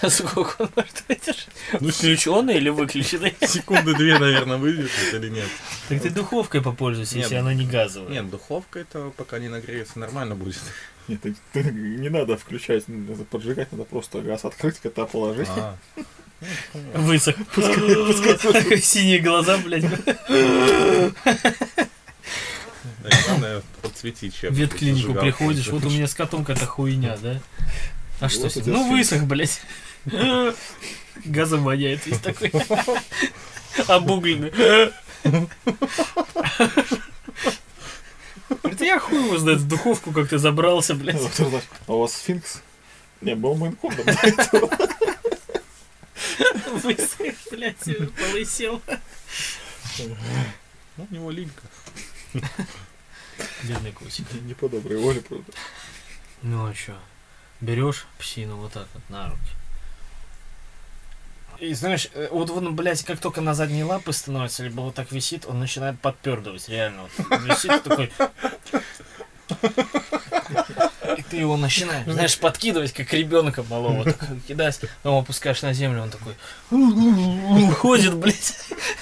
А 0.00 0.08
сколько 0.10 0.62
он 0.62 0.70
может 0.76 1.04
выдержать? 1.08 1.48
Ну, 1.80 1.90
Включенный 1.90 2.56
или 2.56 2.68
выключенный? 2.68 3.34
секунды 3.46 3.94
две, 3.94 4.18
наверное, 4.18 4.56
выдержит 4.56 5.14
или 5.14 5.28
нет. 5.28 5.48
Так 5.88 6.02
ты 6.02 6.10
духовкой 6.10 6.62
попользуйся, 6.62 7.18
если 7.18 7.34
она 7.34 7.52
не 7.52 7.66
газовая. 7.66 8.10
Нет, 8.10 8.30
духовка 8.30 8.78
это 8.78 9.10
пока 9.16 9.38
не 9.38 9.48
нагреется, 9.48 9.98
нормально 9.98 10.34
будет. 10.34 10.58
Нет, 11.08 11.20
ты- 11.22 11.36
ты 11.52 11.62
не 11.62 12.08
надо 12.08 12.36
включать, 12.36 12.84
поджигать, 13.30 13.70
надо 13.70 13.84
просто 13.84 14.22
газ 14.22 14.44
открыть, 14.44 14.80
кота 14.80 15.06
положить. 15.06 15.46
Высох. 16.94 17.36
Синие 18.82 19.20
глаза, 19.20 19.56
блядь. 19.58 19.84
главное 23.26 23.62
подсветить 23.82 24.38
чем 24.38 24.52
В 24.52 24.56
ветклинику 24.56 25.14
приходишь, 25.14 25.68
вот 25.68 25.84
у 25.84 25.90
меня 25.90 26.06
с 26.06 26.14
котом 26.14 26.44
какая-то 26.44 26.66
хуйня, 26.66 27.16
да? 27.22 27.40
А 28.20 28.28
что 28.28 28.50
Ну 28.66 28.90
высох, 28.90 29.22
блядь. 29.22 29.60
Газом 31.24 31.64
воняет 31.64 32.06
весь 32.06 32.18
такой. 32.18 32.52
Обугленный. 33.88 34.52
Это 38.62 38.84
я 38.84 38.98
хуй 39.00 39.24
его 39.24 39.38
знает, 39.38 39.60
в 39.60 39.68
духовку 39.68 40.12
как-то 40.12 40.38
забрался, 40.38 40.94
блядь. 40.94 41.16
А 41.86 41.92
у 41.92 42.00
вас 42.00 42.14
сфинкс? 42.14 42.62
Не, 43.22 43.34
был 43.34 43.54
мейнкодом 43.56 44.04
Высох, 46.82 47.34
блядь, 47.50 47.76
полысел. 48.18 48.82
Ну, 50.96 51.06
у 51.10 51.14
него 51.14 51.30
линька. 51.30 51.62
Бедный 53.62 53.92
котик. 53.92 54.26
Не 54.42 54.54
по 54.54 54.68
доброй 54.68 54.98
воле, 54.98 55.20
правда. 55.20 55.52
Ну 56.42 56.66
а 56.66 56.74
чё? 56.74 56.96
Берешь 57.60 58.06
псину 58.18 58.56
вот 58.56 58.72
так 58.72 58.86
вот 58.94 59.08
на 59.08 59.28
руки. 59.28 59.50
И 61.58 61.72
знаешь, 61.72 62.08
э, 62.12 62.28
вот 62.30 62.50
он, 62.50 62.76
блядь, 62.76 63.02
как 63.02 63.18
только 63.18 63.40
на 63.40 63.54
задние 63.54 63.84
лапы 63.84 64.12
становится, 64.12 64.62
либо 64.62 64.82
вот 64.82 64.94
так 64.94 65.10
висит, 65.10 65.46
он 65.46 65.58
начинает 65.58 65.98
подпердывать, 66.00 66.68
реально. 66.68 67.08
Вот 67.16 67.40
висит 67.40 67.82
такой. 67.82 68.12
И 71.16 71.22
ты 71.22 71.36
его 71.38 71.56
начинаешь, 71.56 72.06
знаешь, 72.06 72.38
подкидывать, 72.38 72.92
как 72.92 73.12
ребенка 73.12 73.62
малого, 73.62 74.04
так 74.04 74.18
кидать, 74.46 74.80
потом 75.02 75.20
опускаешь 75.22 75.62
на 75.62 75.72
землю, 75.72 76.02
он 76.02 76.10
такой 76.10 76.34
уходит, 76.70 78.14
блядь, 78.14 78.54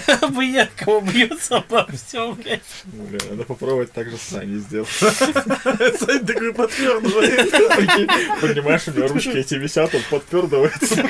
обыякого 0.22 1.00
бьется 1.00 1.56
обо 1.56 1.86
все, 1.92 2.32
блядь. 2.32 2.60
Бля, 2.84 3.18
надо 3.30 3.44
попробовать 3.44 3.92
так 3.92 4.10
же 4.10 4.16
с 4.16 4.22
Саней 4.22 4.58
сделать. 4.58 4.88
Сань 4.98 6.26
такой 6.26 6.52
подтвердывает. 6.54 7.50
Прикинь, 7.50 8.08
Понимаешь, 8.40 8.82
у 8.88 8.92
него 8.92 9.08
ручки 9.08 9.36
эти 9.36 9.54
висят, 9.54 9.94
он 9.94 10.02
подпердывается. 10.10 11.08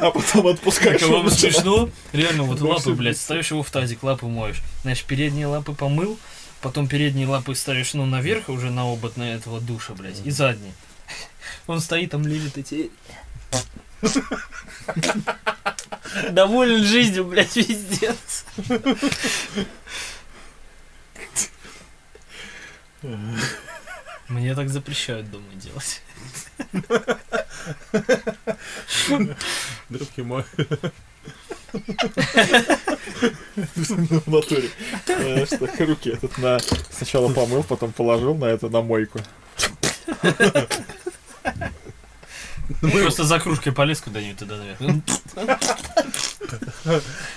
А 0.00 0.10
потом 0.10 0.48
отпускаешь. 0.48 1.00
Как 1.00 1.08
вам 1.08 1.20
он 1.20 1.26
начинает- 1.26 1.54
смешно? 1.54 1.90
Реально, 2.12 2.42
вот 2.44 2.60
лапы, 2.60 2.92
блядь, 2.92 3.18
ставишь 3.18 3.50
его 3.50 3.62
в 3.62 3.70
тазик, 3.70 4.02
лапы 4.02 4.26
моешь. 4.26 4.62
Знаешь, 4.82 5.02
передние 5.04 5.46
лапы 5.46 5.72
помыл, 5.72 6.18
потом 6.64 6.88
передние 6.88 7.28
лапы 7.28 7.54
ставишь, 7.54 7.92
ну, 7.92 8.06
наверх 8.06 8.48
уже 8.48 8.70
на 8.70 8.90
обод 8.90 9.18
на 9.18 9.34
этого 9.34 9.60
душа, 9.60 9.92
блядь, 9.92 10.24
и 10.24 10.30
задние. 10.30 10.72
Он 11.66 11.78
стоит 11.80 12.10
там, 12.10 12.26
лилит 12.26 12.56
эти... 12.56 12.90
Доволен 16.30 16.82
жизнью, 16.82 17.26
блядь, 17.26 17.52
пиздец. 17.52 18.46
Мне 24.28 24.54
так 24.54 24.68
запрещают 24.70 25.30
дома 25.30 25.44
делать. 25.54 26.02
Друг 29.88 30.16
мой. 30.18 30.44
В 33.54 34.30
натуре. 34.30 34.70
Знаешь, 35.06 35.48
так 35.48 35.80
руки 35.80 36.10
этот 36.10 36.38
на... 36.38 36.58
Сначала 36.90 37.32
помыл, 37.32 37.62
потом 37.62 37.92
положил 37.92 38.34
на 38.34 38.46
это, 38.46 38.68
на 38.68 38.80
мойку. 38.80 39.20
Просто 42.80 43.24
за 43.24 43.38
кружкой 43.40 43.72
полез 43.72 44.00
куда-нибудь 44.00 44.38
туда 44.38 44.56
наверх. 44.56 44.80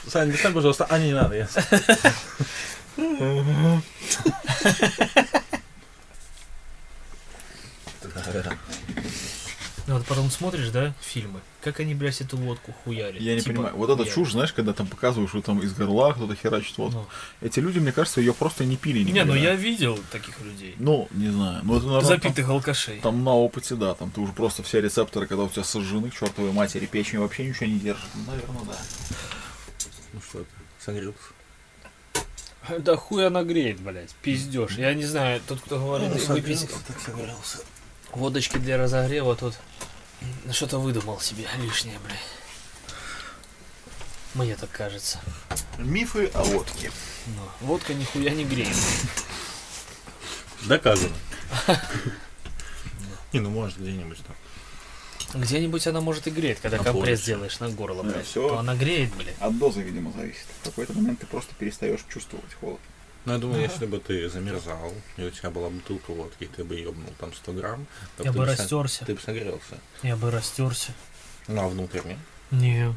Саня, 0.07 0.31
достань, 0.31 0.53
пожалуйста. 0.53 0.85
А, 0.89 0.97
не, 0.99 1.07
не 1.07 1.13
надо, 1.13 1.35
я. 1.35 1.47
Ну 9.87 9.93
вот 9.93 10.05
потом 10.05 10.29
смотришь, 10.29 10.67
да, 10.67 10.93
фильмы, 10.99 11.39
как 11.61 11.79
они, 11.79 11.95
блядь, 11.95 12.19
эту 12.19 12.35
водку 12.35 12.73
хуярят. 12.83 13.21
Я 13.21 13.35
не 13.35 13.39
Типа, 13.39 13.53
понимаю. 13.55 13.75
Вот 13.77 13.85
эта 13.89 13.99
хуярят. 13.99 14.13
чушь, 14.13 14.31
знаешь, 14.33 14.51
когда 14.51 14.73
там 14.73 14.85
показывают, 14.85 15.29
что 15.29 15.41
там 15.41 15.59
из 15.59 15.73
горла 15.73 16.11
кто-то 16.11 16.35
херачит 16.35 16.77
водку. 16.77 17.07
Ну. 17.41 17.47
Эти 17.47 17.61
люди, 17.61 17.79
мне 17.79 17.93
кажется, 17.93 18.19
ее 18.19 18.33
просто 18.33 18.65
не 18.65 18.75
пили 18.75 18.99
Не, 18.99 19.11
никогда. 19.13 19.33
ну 19.33 19.39
я 19.39 19.55
видел 19.55 19.97
таких 20.11 20.41
людей. 20.41 20.75
Ну, 20.77 21.07
не 21.11 21.29
знаю. 21.29 21.61
Ну, 21.63 21.77
это, 21.77 21.85
наверное, 21.85 22.05
Запитых 22.07 22.49
алкашей. 22.49 22.95
Там, 22.95 23.13
там 23.13 23.23
на 23.23 23.33
опыте, 23.33 23.75
да. 23.75 23.93
Там 23.93 24.11
ты 24.11 24.19
уже 24.19 24.33
просто 24.33 24.61
все 24.61 24.81
рецепторы, 24.81 25.25
когда 25.25 25.43
у 25.45 25.49
тебя 25.49 25.63
сожжены 25.63 26.09
к 26.09 26.13
чертовой 26.19 26.51
матери, 26.51 26.85
печень 26.85 27.19
вообще 27.19 27.47
ничего 27.47 27.67
не 27.67 27.79
держит. 27.79 28.09
Ну, 28.15 28.23
наверное, 28.29 28.65
да. 28.65 28.77
Ну 30.11 30.19
что 30.19 30.39
ты, 30.39 30.45
согрелся? 30.83 31.17
Да 32.79 32.97
хуй 32.97 33.25
она 33.25 33.43
греет, 33.43 33.79
блядь, 33.79 34.13
пиздешь. 34.21 34.77
Я 34.77 34.93
не 34.93 35.05
знаю, 35.05 35.39
тот, 35.47 35.61
кто 35.61 35.79
говорит, 35.79 36.27
выпить 36.27 36.67
так 36.85 36.99
согрелся. 36.99 37.59
Водочки 38.11 38.57
для 38.57 38.77
разогрева, 38.77 39.35
тот 39.35 39.57
что-то 40.51 40.79
выдумал 40.79 41.19
себе 41.19 41.47
лишнее, 41.61 41.99
блядь. 42.05 42.19
Мне 44.33 44.55
так 44.55 44.69
кажется. 44.71 45.19
Мифы 45.77 46.27
о 46.33 46.43
водке. 46.43 46.91
Но 47.35 47.67
водка 47.67 47.93
нихуя 47.93 48.31
не 48.31 48.45
греет. 48.45 48.75
Ну, 50.61 50.69
Доказано. 50.69 51.15
Не, 53.33 53.39
ну 53.39 53.49
может 53.49 53.79
где-нибудь 53.79 54.19
там. 54.25 55.41
Где-нибудь 55.41 55.85
она 55.87 56.01
может 56.01 56.27
и 56.27 56.29
греет, 56.29 56.59
когда 56.61 56.77
компресс 56.77 57.21
делаешь 57.21 57.59
на 57.59 57.69
горло, 57.69 58.03
блядь. 58.03 58.31
То 58.33 58.57
она 58.57 58.75
греет, 58.75 59.13
блядь. 59.15 59.35
От 59.39 59.57
дозы, 59.57 59.81
видимо, 59.81 60.11
зависит. 60.13 60.45
В 60.61 60.65
какой-то 60.65 60.93
момент 60.93 61.19
ты 61.19 61.25
просто 61.25 61.53
перестаешь 61.55 61.99
чувствовать 62.09 62.53
холод. 62.59 62.79
Ну, 63.27 63.33
я 63.33 63.39
думаю, 63.39 63.61
если 63.61 63.85
бы 63.85 63.99
ты 63.99 64.29
замерзал, 64.29 64.93
и 65.17 65.23
у 65.23 65.29
тебя 65.29 65.49
была 65.49 65.69
бутылка 65.69 66.11
водки, 66.11 66.45
и 66.45 66.47
ты 66.47 66.63
бы 66.63 66.75
ебнул 66.75 67.11
там 67.19 67.33
100 67.33 67.51
грамм, 67.51 67.85
то 68.15 68.23
Я 68.23 68.31
ты 68.31 68.37
бы 68.37 68.45
растерся. 68.45 69.03
Ты 69.05 69.15
бы 69.15 69.19
согрелся. 69.21 69.77
Я 70.01 70.15
бы 70.15 70.31
растерся. 70.31 70.93
Ну, 71.49 71.61
а 71.61 71.67
внутренне? 71.67 72.17
Не, 72.51 72.95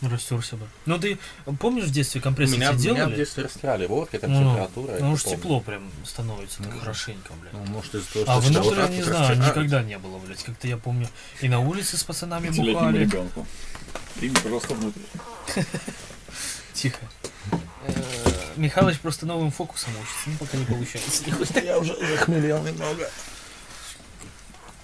растерся 0.00 0.54
бы. 0.56 0.68
Ну 0.86 1.00
ты 1.00 1.18
помнишь 1.58 1.86
в 1.86 1.90
детстве 1.90 2.20
компрессы 2.20 2.54
Меня, 2.54 2.70
все 2.72 2.90
меня 2.92 2.92
в 2.92 2.96
делали? 3.08 3.16
детстве 3.16 3.42
растирали 3.42 3.86
водкой, 3.86 4.20
там 4.20 4.32
Ну, 4.32 4.50
температура. 4.50 4.92
Ну 5.00 5.06
я 5.08 5.12
уж 5.12 5.22
помню. 5.24 5.36
тепло 5.38 5.60
прям 5.60 5.90
становится 6.04 6.58
так 6.62 6.72
Ну, 6.74 6.78
хорошенько, 6.78 7.32
блядь. 7.40 7.52
Ну, 7.52 7.64
может, 7.64 7.92
из-за 7.96 8.12
того, 8.12 8.24
А 8.28 8.40
что 8.40 8.52
вот 8.52 8.62
внутрь, 8.62 8.76
так 8.82 8.90
не 8.90 9.02
знаю, 9.02 9.36
никогда 9.36 9.82
не 9.82 9.98
было, 9.98 10.18
блядь. 10.18 10.44
Как-то 10.44 10.68
я 10.68 10.76
помню, 10.76 11.08
и 11.40 11.48
на 11.48 11.58
улице 11.58 11.96
с 11.96 12.04
пацанами 12.04 12.50
бухали. 12.50 12.98
ребенку. 12.98 13.44
Прими, 14.14 14.36
пожалуйста, 14.40 14.74
внутрь. 14.74 15.00
Тихо. 16.72 17.00
Михалыч 18.56 18.98
просто 18.98 19.26
новым 19.26 19.50
фокусом 19.50 19.92
учится, 20.00 20.30
ну 20.30 20.36
пока 20.38 20.56
не 20.56 20.64
получается. 20.64 21.24
Я 21.64 21.78
уже 21.78 21.94
захмелел 22.16 22.62
немного. 22.62 23.08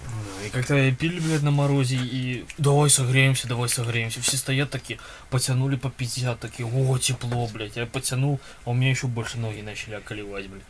Да, 0.05 0.45
И 0.45 0.49
как-то 0.49 0.91
пили, 0.93 1.19
блядь, 1.19 1.43
на 1.43 1.51
морозе, 1.51 1.95
и 1.97 2.45
давай 2.57 2.89
согреемся, 2.89 3.47
давай 3.47 3.69
согреемся. 3.69 4.21
Все 4.21 4.37
стоят 4.37 4.69
такие, 4.69 4.99
потянули 5.29 5.75
по 5.75 5.89
50, 5.89 6.39
такие, 6.39 6.67
о, 6.67 6.97
тепло, 6.97 7.47
блядь. 7.47 7.75
Я 7.75 7.85
потянул, 7.85 8.39
а 8.65 8.71
у 8.71 8.73
меня 8.73 8.89
еще 8.89 9.07
больше 9.07 9.37
ноги 9.37 9.61
начали 9.61 9.95
околевать, 9.95 10.47
блядь. 10.47 10.63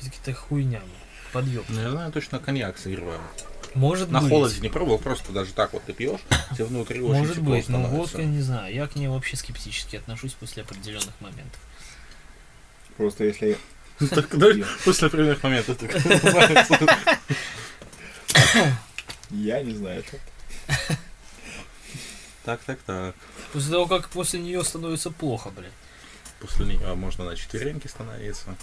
Какие-то 0.00 0.32
хуйня, 0.34 0.78
блядь. 0.80 1.32
Подъеб. 1.32 1.64
Ну, 1.68 1.80
я 1.80 1.90
знаю, 1.90 2.12
точно 2.12 2.38
коньяк 2.38 2.78
согреваю. 2.78 3.20
Может 3.74 4.10
На 4.10 4.20
быть. 4.20 4.30
холоде 4.30 4.60
не 4.60 4.68
пробовал, 4.68 4.98
просто 4.98 5.30
даже 5.30 5.52
так 5.52 5.72
вот 5.72 5.84
ты 5.84 5.92
пьешь, 5.92 6.18
тебе 6.54 6.64
внутри 6.64 7.00
очень 7.00 7.18
Может 7.20 7.38
быть, 7.40 7.68
но 7.68 7.78
становится. 7.78 7.96
водка, 7.98 8.22
не 8.24 8.40
знаю. 8.40 8.74
Я 8.74 8.88
к 8.88 8.96
ней 8.96 9.06
вообще 9.06 9.36
скептически 9.36 9.94
отношусь 9.96 10.32
после 10.32 10.62
определенных 10.64 11.12
моментов. 11.20 11.60
Просто 13.00 13.24
если 13.24 13.56
Так, 14.10 14.36
да, 14.36 14.48
после 14.84 15.06
определенных 15.08 15.42
моментов 15.42 15.78
так 15.78 15.94
называется. 16.04 16.78
я 19.30 19.62
не 19.62 19.72
знаю, 19.72 20.04
что. 20.06 20.18
Так, 22.44 22.60
так, 22.60 22.78
так. 22.82 23.14
После 23.54 23.70
того, 23.70 23.86
как 23.86 24.10
после 24.10 24.38
нее 24.38 24.62
становится 24.62 25.10
плохо, 25.10 25.48
блядь. 25.48 25.72
После 26.40 26.66
нее 26.66 26.94
можно 26.94 27.24
на 27.24 27.36
четвереньки 27.36 27.86
становиться. 27.86 28.54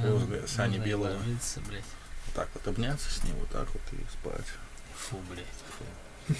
Да, 0.00 0.12
Возле 0.12 0.46
Сани 0.46 0.78
Белого. 0.78 1.18
блядь. 1.66 1.82
Вот 2.26 2.34
так 2.36 2.48
вот 2.54 2.68
обняться 2.68 3.10
с 3.10 3.24
ним, 3.24 3.34
вот 3.34 3.50
так 3.50 3.66
вот 3.74 3.82
и 3.90 3.96
спать. 4.12 4.46
Фу, 4.94 5.16
блядь. 5.28 6.38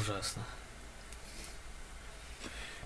Ужасно. 0.00 0.44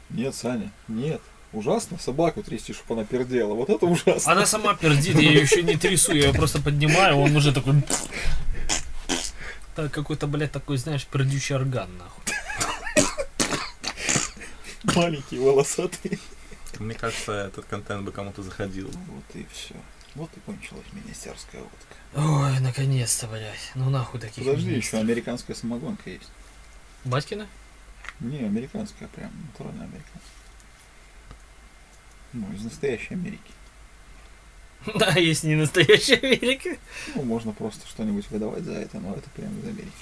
Нет, 0.08 0.34
Саня, 0.34 0.72
нет. 0.88 1.20
Ужасно 1.52 1.98
собаку 1.98 2.42
трясти, 2.42 2.72
чтобы 2.72 2.94
она 2.94 3.04
пердела. 3.04 3.52
Вот 3.54 3.68
это 3.68 3.84
ужасно. 3.86 4.32
Она 4.32 4.46
сама 4.46 4.74
пердит, 4.74 5.16
я 5.16 5.30
ее 5.30 5.42
еще 5.42 5.62
не 5.62 5.76
трясу, 5.76 6.12
я 6.14 6.28
ее 6.28 6.32
просто 6.32 6.60
поднимаю, 6.60 7.16
он 7.18 7.36
уже 7.36 7.52
такой... 7.52 7.74
Так, 9.74 9.90
какой-то, 9.92 10.26
блядь, 10.26 10.52
такой, 10.52 10.76
знаешь, 10.76 11.06
пердючий 11.06 11.54
орган, 11.54 11.90
нахуй. 11.98 12.22
Маленький, 14.94 15.38
волосатый. 15.38 16.18
Мне 16.78 16.94
кажется, 16.94 17.32
этот 17.32 17.66
контент 17.66 18.04
бы 18.04 18.12
кому-то 18.12 18.42
заходил. 18.42 18.90
Вот 19.08 19.24
и 19.34 19.46
все. 19.52 19.74
Вот 20.14 20.30
и 20.36 20.40
кончилась 20.40 20.84
министерская 20.92 21.62
водка. 21.62 21.94
Ой, 22.14 22.60
наконец-то, 22.60 23.26
блядь. 23.28 23.72
Ну 23.74 23.88
нахуй 23.88 24.20
таких 24.20 24.44
Подожди, 24.44 24.68
министров. 24.68 24.92
еще 24.92 25.00
американская 25.00 25.56
самогонка 25.56 26.10
есть. 26.10 26.28
Батькина? 27.04 27.46
Не, 28.20 28.38
американская 28.40 29.08
прям, 29.08 29.30
натуральная 29.46 29.84
американская. 29.86 30.41
Ну, 32.32 32.52
из 32.54 32.62
настоящей 32.64 33.14
Америки. 33.14 33.40
Да, 34.98 35.12
есть 35.12 35.44
не 35.44 35.54
настоящая 35.54 36.16
Америка. 36.16 36.76
Ну, 37.14 37.22
можно 37.22 37.52
просто 37.52 37.86
что-нибудь 37.86 38.28
выдавать 38.30 38.64
за 38.64 38.72
это, 38.72 38.98
но 38.98 39.14
это 39.14 39.30
прям 39.30 39.56
из 39.60 39.64
Америки. 39.64 39.92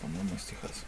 По-моему, 0.00 0.30
из 0.34 0.44
Техаса. 0.44 0.84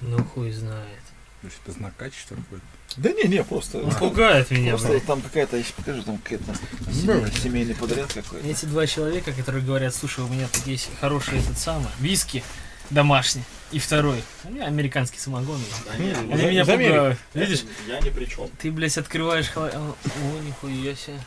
Ну 0.00 0.24
хуй 0.24 0.50
знает. 0.50 1.02
То 1.42 1.46
есть 1.46 1.58
это 1.64 1.72
знак 1.72 1.96
качества 1.96 2.34
какой-то. 2.36 2.64
Да 2.96 3.12
не, 3.12 3.24
не, 3.28 3.42
просто... 3.42 3.78
Он 3.78 3.94
пугает 3.94 4.50
меня, 4.50 4.72
Просто 4.72 4.88
блядь. 4.88 5.06
там 5.06 5.22
какая-то, 5.22 5.56
если 5.56 5.72
покажу, 5.72 6.02
там 6.02 6.18
какая-то 6.18 6.54
семейный, 6.92 7.32
семейный 7.32 7.74
подряд 7.74 8.12
какой-то. 8.12 8.46
Эти 8.46 8.66
два 8.66 8.86
человека, 8.86 9.32
которые 9.32 9.64
говорят, 9.64 9.94
слушай, 9.94 10.22
у 10.22 10.28
меня 10.28 10.48
тут 10.52 10.66
есть 10.66 10.90
хороший 11.00 11.38
этот 11.38 11.56
самый, 11.58 11.88
виски 11.98 12.42
домашний. 12.90 13.44
И 13.72 13.78
второй, 13.78 14.22
у 14.44 14.50
меня 14.50 14.66
американский 14.66 15.18
самогон 15.18 15.58
есть. 15.58 15.82
Они 15.92 16.10
из- 16.10 16.18
меня 16.42 16.64
пугают. 16.64 17.18
Видишь, 17.34 17.64
Я 17.86 18.00
ни 18.00 18.10
при 18.10 18.24
чем. 18.24 18.48
ты, 18.58 18.70
блядь, 18.72 18.98
открываешь 18.98 19.48
холодильник. 19.48 19.94
О, 20.04 20.40
нихуя 20.42 20.94
себе. 20.96 21.20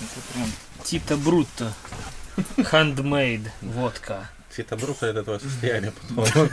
Это 0.00 0.20
прям... 0.34 0.48
Тита 0.82 1.16
Брутто. 1.16 1.72
Handmade 2.56 3.48
водка. 3.62 4.28
Тита 4.54 4.76
Брута 4.76 5.06
это 5.06 5.22
твое 5.22 5.38
состояние 5.40 5.92
потом. 5.92 6.48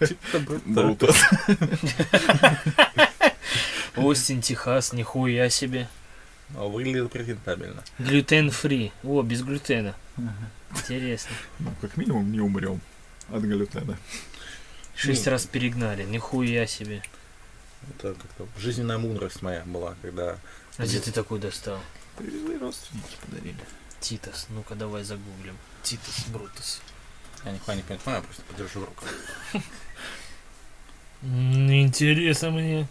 Тита 0.00 0.38
Брута. 0.40 0.62
Бруто. 0.66 1.14
Остин, 3.96 4.40
Техас, 4.42 4.92
нихуя 4.92 5.48
себе. 5.50 5.88
А 6.54 6.64
Выглядит 6.66 7.10
презентабельно. 7.10 7.82
Глютен 7.98 8.50
фри. 8.50 8.92
О, 9.02 9.22
без 9.22 9.42
глютена. 9.42 9.94
Интересно. 10.74 11.30
Ну, 11.58 11.70
как 11.80 11.96
минимум 11.96 12.30
не 12.30 12.40
умрем 12.40 12.80
от 13.30 13.42
глютена. 13.42 13.96
Шесть 14.96 15.26
Ну. 15.26 15.32
раз 15.32 15.44
перегнали. 15.46 16.04
Нихуя 16.04 16.66
себе. 16.66 17.02
Это 17.90 18.14
как-то 18.14 18.48
жизненная 18.58 18.98
мудрость 18.98 19.42
моя 19.42 19.62
была, 19.64 19.94
когда 20.02 20.38
А 20.78 20.84
где 20.84 20.98
ты 21.00 21.12
такой 21.12 21.38
достал? 21.38 21.78
Привезли 22.16 22.56
родственники, 22.58 23.16
подарили. 23.20 23.56
Титас. 24.00 24.46
Ну-ка 24.48 24.74
давай 24.74 25.04
загуглим. 25.04 25.56
Титас 25.82 26.24
Брутус. 26.28 26.80
я 27.44 27.52
нихуя 27.52 27.76
не 27.76 27.82
понимаю, 27.82 28.18
я 28.18 28.22
просто 28.22 28.42
подержу 28.44 28.80
руку. 28.80 29.04
Интересно 31.22 32.50
мне. 32.50 32.88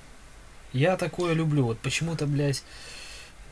Я 0.73 0.97
такое 0.97 1.33
люблю. 1.33 1.65
Вот 1.65 1.79
почему-то, 1.79 2.25
блядь... 2.27 2.63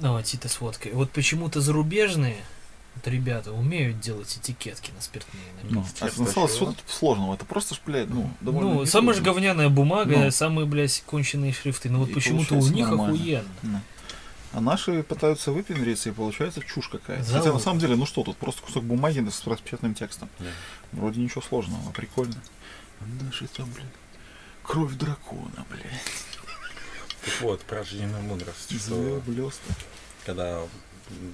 А, 0.01 0.21
Тита 0.23 0.49
с 0.49 0.59
водкой. 0.59 0.91
Вот 0.93 1.11
почему-то 1.11 1.61
зарубежные 1.61 2.37
вот 2.95 3.07
ребята 3.07 3.51
умеют 3.51 3.99
делать 3.99 4.37
этикетки 4.37 4.91
на 4.91 5.01
спиртные 5.01 5.43
напитки. 5.63 5.73
Ну, 5.73 5.85
а 6.01 6.09
чего? 6.09 6.47
что 6.47 6.65
тут 6.65 6.77
сложного? 6.87 7.33
Это 7.33 7.45
просто 7.45 7.75
ж, 7.75 7.81
блядь, 7.85 8.09
ну, 8.09 8.29
довольно 8.41 8.73
Ну, 8.73 8.85
самая 8.85 9.15
же 9.15 9.21
говняная 9.21 9.69
бумага, 9.69 10.17
Ну. 10.17 10.31
самые, 10.31 10.65
блядь, 10.65 11.03
конченые 11.05 11.53
шрифты. 11.53 11.89
Но 11.89 11.99
вот 11.99 12.09
И 12.09 12.13
почему-то 12.13 12.55
у 12.55 12.67
них 12.67 12.87
нормально. 12.87 13.13
охуенно. 13.15 13.49
Ну. 13.63 13.81
А 14.53 14.61
наши 14.61 15.01
пытаются 15.01 15.51
выпендриться, 15.51 16.09
и 16.09 16.11
получается 16.11 16.61
чушь 16.61 16.87
какая-то. 16.87 17.25
Хотя 17.31 17.51
на 17.51 17.59
самом 17.59 17.79
деле, 17.79 17.95
ну 17.95 18.05
что 18.05 18.23
тут, 18.23 18.37
просто 18.37 18.61
кусок 18.61 18.83
бумаги 18.83 19.27
с 19.27 19.47
распечатанным 19.47 19.95
текстом. 19.95 20.29
Да. 20.37 20.45
Вроде 20.91 21.19
ничего 21.21 21.41
сложного, 21.41 21.81
а 21.89 21.91
прикольно. 21.91 22.35
Наши 23.21 23.47
там, 23.47 23.67
блин, 23.71 23.87
кровь 24.61 24.93
дракона, 24.93 25.65
блядь. 25.71 25.83
Так 27.25 27.41
вот, 27.41 27.61
про 27.61 27.83
жизненную 27.83 28.21
мудрость, 28.23 28.79
что 28.79 29.21
когда 30.25 30.61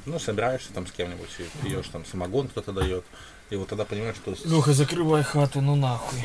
ну, 0.06 0.20
собираешься 0.20 0.74
там 0.74 0.88
с 0.88 0.92
кем-нибудь 0.92 1.30
и 1.40 1.44
пьешь 1.64 1.88
там 1.88 2.06
самогон 2.06 2.48
кто-то 2.48 2.72
дает, 2.72 3.06
и 3.50 3.56
вот 3.56 3.68
тогда 3.70 3.86
понимаешь, 3.86 4.16
что 4.16 4.36
Леха, 4.46 4.74
закрывай 4.74 5.24
хату, 5.24 5.62
ну 5.62 5.76
нахуй. 5.76 6.20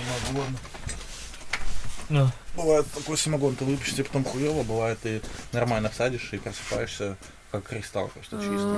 Ну, 2.10 2.28
бывает 2.54 2.86
такой 2.92 3.16
самогон, 3.16 3.56
ты 3.56 3.64
выпьешь, 3.64 3.92
тебе 3.92 4.04
потом 4.04 4.24
хуево, 4.24 4.62
бывает 4.62 4.98
ты 5.02 5.22
нормально 5.52 5.90
садишь 5.94 6.32
и 6.32 6.38
просыпаешься 6.38 7.16
как 7.50 7.68
кристалл 7.68 8.08
просто 8.08 8.38
чистый. 8.38 8.74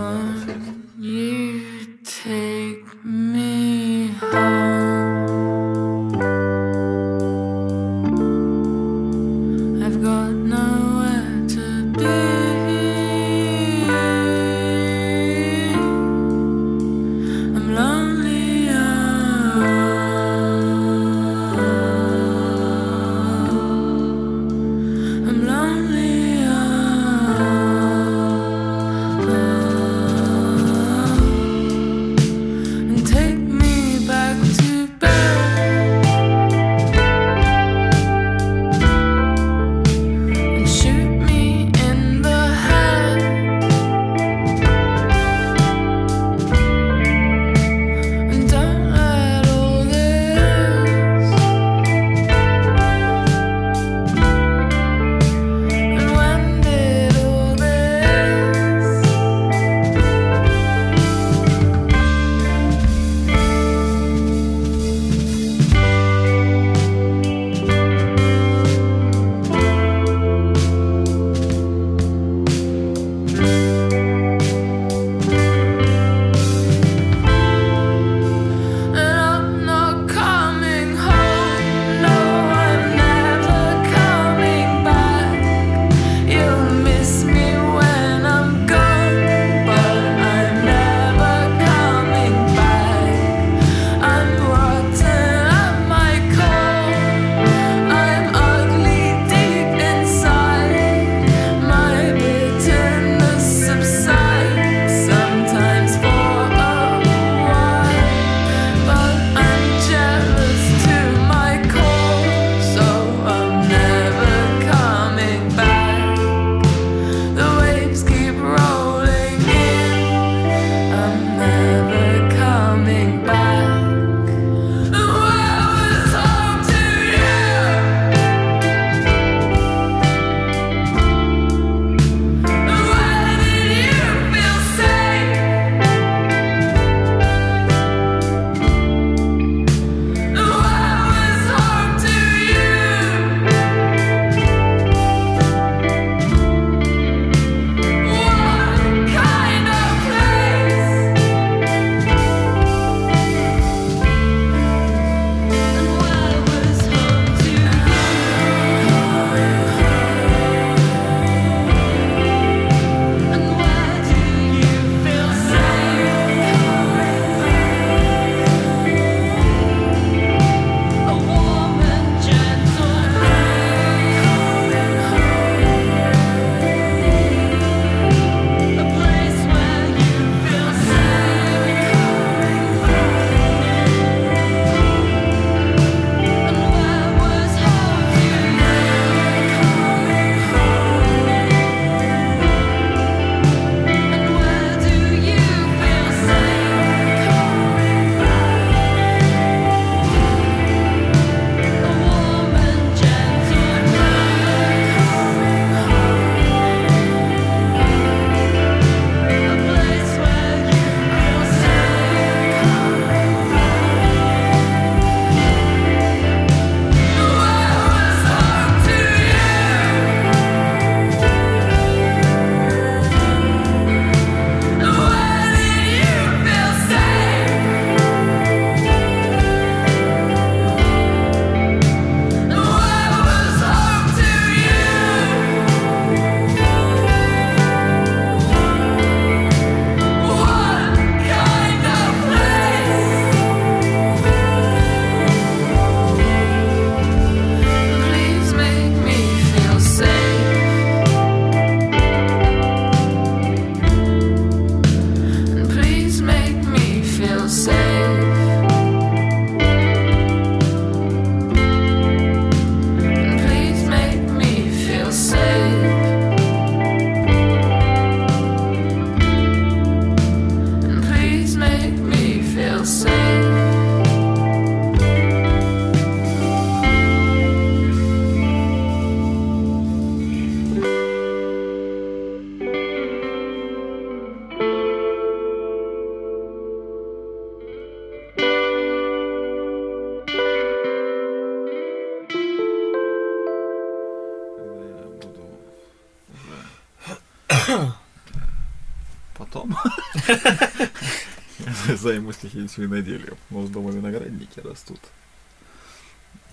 Займусь 302.06 302.36
каким-нибудь 302.36 302.78
виноделием. 302.78 303.36
У 303.50 303.60
нас 303.60 303.70
дома 303.70 303.90
виноградники 303.90 304.60
растут. 304.60 305.00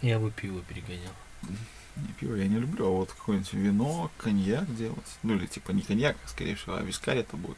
Я 0.01 0.17
бы 0.19 0.31
пиво 0.31 0.61
перегонял. 0.63 1.13
Не 1.95 2.07
пиво 2.19 2.35
я 2.35 2.47
не 2.47 2.57
люблю, 2.57 2.87
а 2.87 2.89
вот 2.89 3.11
какое-нибудь 3.11 3.53
вино, 3.53 4.11
коньяк 4.17 4.75
делать. 4.75 4.97
Ну 5.21 5.35
или 5.35 5.45
типа 5.45 5.71
не 5.71 5.83
коньяк, 5.83 6.17
скорее 6.25 6.55
всего, 6.55 6.77
а 6.77 6.81
вискарь 6.81 7.17
это 7.19 7.37
будет. 7.37 7.57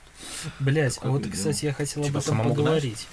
Блять, 0.60 1.00
вот, 1.02 1.22
бы 1.22 1.30
кстати, 1.32 1.66
я 1.66 1.74
хотел 1.74 2.04
Типа 2.04 2.18
об 2.18 2.24
этом 2.24 2.38
самому 2.38 2.54
гнать? 2.54 2.58
поговорить. 2.66 3.08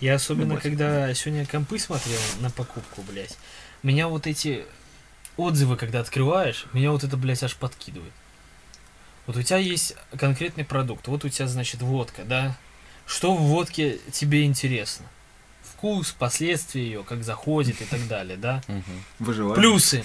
Я 0.00 0.16
особенно, 0.16 0.50
Любовь. 0.50 0.62
когда 0.62 1.14
сегодня 1.14 1.46
компы 1.46 1.78
смотрел 1.78 2.20
на 2.40 2.50
покупку, 2.50 3.00
блять, 3.02 3.38
меня 3.82 4.08
вот 4.08 4.26
эти 4.26 4.66
отзывы, 5.38 5.78
когда 5.78 6.00
открываешь, 6.00 6.66
меня 6.74 6.90
вот 6.90 7.04
это, 7.04 7.16
блядь, 7.16 7.42
аж 7.42 7.56
подкидывает. 7.56 8.12
Вот 9.26 9.36
у 9.38 9.42
тебя 9.42 9.56
есть 9.56 9.96
конкретный 10.18 10.64
продукт, 10.66 11.08
вот 11.08 11.24
у 11.24 11.28
тебя, 11.30 11.48
значит, 11.48 11.80
водка, 11.80 12.22
да? 12.24 12.58
Что 13.06 13.34
в 13.34 13.42
водке 13.42 13.98
тебе 14.12 14.44
интересно? 14.44 15.06
Вкус, 15.62 16.12
последствия 16.12 16.82
ее, 16.82 17.04
как 17.04 17.24
заходит 17.24 17.80
и 17.82 17.84
так 17.84 18.06
далее, 18.08 18.36
да? 18.36 18.62
Выживать. 19.18 19.56
Плюсы. 19.56 20.04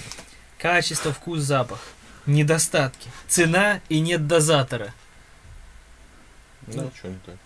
Качество, 0.58 1.12
вкус, 1.12 1.40
запах. 1.40 1.80
Недостатки. 2.26 3.08
Цена 3.26 3.80
и 3.88 4.00
нет 4.00 4.26
дозатора. 4.26 4.92
Ну, 6.66 6.90
что 6.96 7.08
не 7.08 7.18
так? 7.24 7.36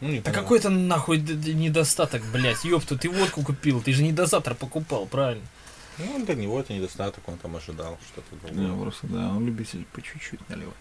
Ну, 0.00 0.08
не 0.08 0.20
Да 0.20 0.30
какой 0.30 0.58
это 0.58 0.70
нахуй 0.70 1.18
недостаток, 1.18 2.22
блядь, 2.32 2.64
ёпта, 2.64 2.96
ты 2.96 3.08
водку 3.08 3.42
купил, 3.42 3.80
ты 3.80 3.92
же 3.92 4.02
не 4.02 4.12
дозатор 4.12 4.54
покупал, 4.54 5.06
правильно? 5.06 5.44
Ну, 5.98 6.24
для 6.24 6.34
него 6.34 6.60
это 6.60 6.74
недостаток, 6.74 7.26
он 7.26 7.38
там 7.38 7.56
ожидал 7.56 7.98
что-то 8.12 8.36
другое. 8.46 8.80
просто, 8.80 9.06
да, 9.06 9.28
он 9.30 9.46
любитель 9.46 9.84
по 9.92 10.02
чуть-чуть 10.02 10.46
наливать. 10.48 10.74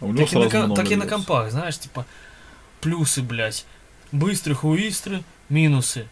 А 0.00 0.04
у 0.04 0.12
него 0.12 0.26
Так 0.26 0.54
и, 0.54 0.58
на, 0.58 0.74
так 0.74 0.90
и 0.90 0.96
на 0.96 1.06
компах, 1.06 1.50
знаешь, 1.50 1.78
типа, 1.78 2.06
плюсы, 2.80 3.22
блядь, 3.22 3.64
быстрые 4.12 4.56
хуистры, 4.56 5.22
минусы. 5.48 6.06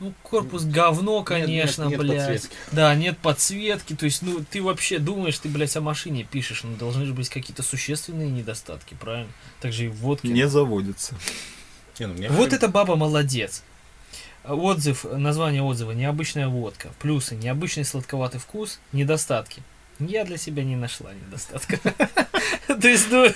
Ну, 0.00 0.14
корпус 0.22 0.64
говно, 0.64 1.22
конечно, 1.22 1.82
нет, 1.82 1.90
нет 1.90 2.00
блядь. 2.00 2.18
подсветки. 2.18 2.56
Да, 2.72 2.94
нет 2.94 3.18
подсветки, 3.18 3.94
то 3.94 4.06
есть, 4.06 4.22
ну, 4.22 4.42
ты 4.50 4.62
вообще 4.62 4.98
думаешь, 4.98 5.38
ты, 5.38 5.50
блядь, 5.50 5.76
о 5.76 5.82
машине 5.82 6.24
пишешь, 6.24 6.62
но 6.62 6.74
должны 6.74 7.04
же 7.04 7.12
быть 7.12 7.28
какие-то 7.28 7.62
существенные 7.62 8.30
недостатки, 8.30 8.96
правильно? 8.98 9.30
Так 9.60 9.74
же 9.74 9.86
и 9.86 9.88
в 9.88 9.96
водке. 9.96 10.28
Не 10.28 10.48
заводится. 10.48 11.14
Не, 11.98 12.06
ну, 12.06 12.28
Вот 12.30 12.54
эта 12.54 12.68
баба 12.68 12.96
молодец. 12.96 13.62
Отзыв, 14.44 15.04
название 15.04 15.62
отзыва 15.62 15.92
необычная 15.92 16.48
водка. 16.48 16.88
Плюсы 16.98 17.34
необычный 17.34 17.84
сладковатый 17.84 18.40
вкус, 18.40 18.80
недостатки. 18.92 19.62
Я 19.98 20.24
для 20.24 20.38
себя 20.38 20.64
не 20.64 20.76
нашла 20.76 21.12
недостатка. 21.12 21.78
То 22.66 22.88
есть, 22.88 23.08
ну, 23.10 23.26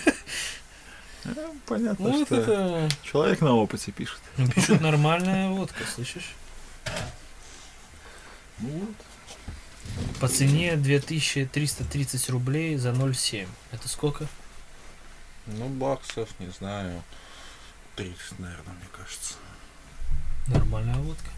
Понятно, 1.67 2.11
вот 2.11 2.27
что 2.27 2.37
это... 2.37 2.89
человек 3.03 3.41
на 3.41 3.55
опыте 3.55 3.93
пишет. 3.93 4.21
ну, 4.37 4.49
Пишут 4.51 4.81
нормальная 4.81 5.49
водка, 5.49 5.85
слышишь? 5.85 6.35
Ну 8.59 8.69
вот. 8.69 10.21
По 10.21 10.29
цене 10.29 10.77
2330 10.77 12.31
рублей 12.31 12.77
за 12.77 12.91
0,7. 12.91 13.49
Это 13.73 13.89
сколько? 13.89 14.27
Ну, 15.47 15.69
баксов, 15.69 16.29
не 16.39 16.49
знаю. 16.51 17.03
30, 17.97 18.39
наверное, 18.39 18.75
мне 18.75 18.89
кажется. 18.97 19.35
Нормальная 20.47 20.97
водка. 20.97 21.31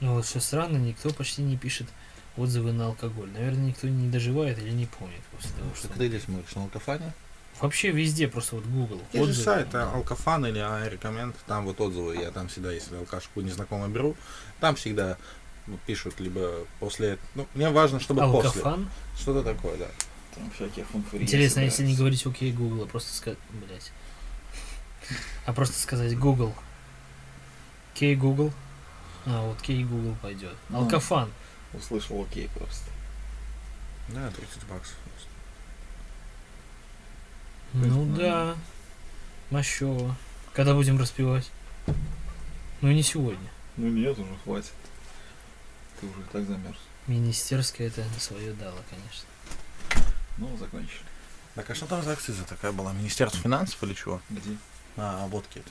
Ну 0.00 0.14
вот 0.14 0.26
что 0.26 0.40
странно, 0.40 0.76
никто 0.76 1.10
почти 1.10 1.42
не 1.42 1.56
пишет 1.56 1.88
отзывы 2.36 2.72
на 2.72 2.86
алкоголь. 2.86 3.30
Наверное, 3.30 3.68
никто 3.68 3.88
не 3.88 4.10
доживает 4.10 4.58
или 4.58 4.70
не 4.70 4.86
помнит 4.86 5.22
после 5.32 5.50
того, 5.50 5.74
что... 5.74 5.88
Что 5.88 5.98
ты 5.98 6.08
здесь 6.08 6.24
смотришь 6.24 6.54
на 6.54 6.62
алкофане? 6.62 7.12
Вообще 7.60 7.90
везде, 7.90 8.28
просто 8.28 8.56
вот 8.56 8.64
Google. 8.64 9.00
Же 9.12 9.20
отзывы. 9.20 9.44
сайт 9.44 9.74
а, 9.74 9.92
алкофан 9.92 10.44
или 10.46 10.60
iRecommend, 10.60 11.34
там 11.46 11.64
вот 11.64 11.80
отзывы, 11.80 12.16
я 12.16 12.30
там 12.30 12.48
всегда, 12.48 12.72
если 12.72 12.96
алкашку 12.96 13.40
незнакомо 13.40 13.88
беру, 13.88 14.16
там 14.60 14.74
всегда 14.74 15.16
пишут, 15.86 16.20
либо 16.20 16.66
после, 16.80 17.18
ну, 17.34 17.46
мне 17.54 17.70
важно, 17.70 18.00
чтобы 18.00 18.20
после. 18.22 18.48
Алкофан. 18.48 18.90
Что-то 19.16 19.42
такое, 19.42 19.76
да. 19.76 19.86
Там 20.34 20.50
всякие 20.50 20.84
фунфури. 20.84 21.22
Интересно, 21.22 21.60
если 21.60 21.84
не 21.84 21.96
говорить 21.96 22.26
окей 22.26 22.52
Google, 22.52 22.84
а 22.84 22.86
просто 22.86 23.14
сказать, 23.14 23.38
блять. 23.52 23.92
А 25.46 25.52
просто 25.52 25.78
сказать 25.78 26.18
Google. 26.18 26.54
Кей 27.94 28.16
Google. 28.16 28.52
А, 29.26 29.46
вот 29.46 29.60
кей 29.62 29.84
Google 29.84 30.16
пойдет. 30.20 30.54
Ну. 30.68 30.80
Алкофан. 30.80 31.30
Услышал 31.72 32.20
окей 32.22 32.48
просто. 32.54 32.90
Да, 34.08 34.30
30 34.30 34.64
баксов. 34.68 34.96
Ну 37.74 38.04
ну, 38.04 38.16
да. 38.16 38.56
Мощево. 39.50 40.16
Когда 40.52 40.74
будем 40.74 40.98
распивать? 40.98 41.50
Ну 42.80 42.92
не 42.92 43.02
сегодня. 43.02 43.50
Ну 43.76 43.88
нет, 43.88 44.16
уже 44.18 44.36
хватит. 44.44 44.72
Ты 46.00 46.06
уже 46.06 46.20
и 46.20 46.24
так 46.32 46.46
замерз. 46.46 46.78
Министерская 47.08 47.88
это 47.88 48.04
свое 48.20 48.52
дало, 48.52 48.78
конечно. 48.88 49.28
Ну, 50.38 50.56
закончили. 50.56 51.02
Так, 51.54 51.68
а 51.68 51.74
что 51.74 51.86
там 51.86 52.02
за 52.02 52.12
акциза 52.12 52.44
такая 52.44 52.72
была? 52.72 52.92
Министерство 52.92 53.40
финансов 53.40 53.82
или 53.82 53.94
чего? 53.94 54.20
Где? 54.30 54.56
А, 54.96 55.26
водки 55.26 55.58
это. 55.58 55.70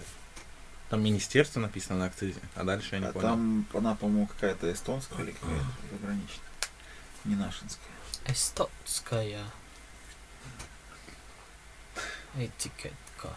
Там 0.90 1.04
министерство 1.04 1.60
написано 1.60 2.00
на 2.00 2.06
акцизе, 2.06 2.40
а 2.56 2.64
дальше 2.64 2.90
я 2.96 3.00
не 3.00 3.08
а 3.08 3.12
понял. 3.14 3.28
там 3.28 3.66
она, 3.74 3.96
по-моему, 3.96 4.28
какая-то 4.28 4.72
эстонская 4.72 5.24
или 5.24 5.32
какая-то 5.32 5.66
заграничная. 5.92 6.50
Не 7.24 7.36
нашинская. 7.36 7.88
Эстонская. 8.28 9.46
Этикетка. 12.36 13.30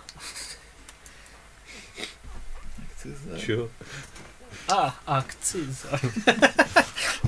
Акциза. 2.78 3.38
Чё? 3.38 3.68
А, 4.68 4.94
акциза. 5.04 6.00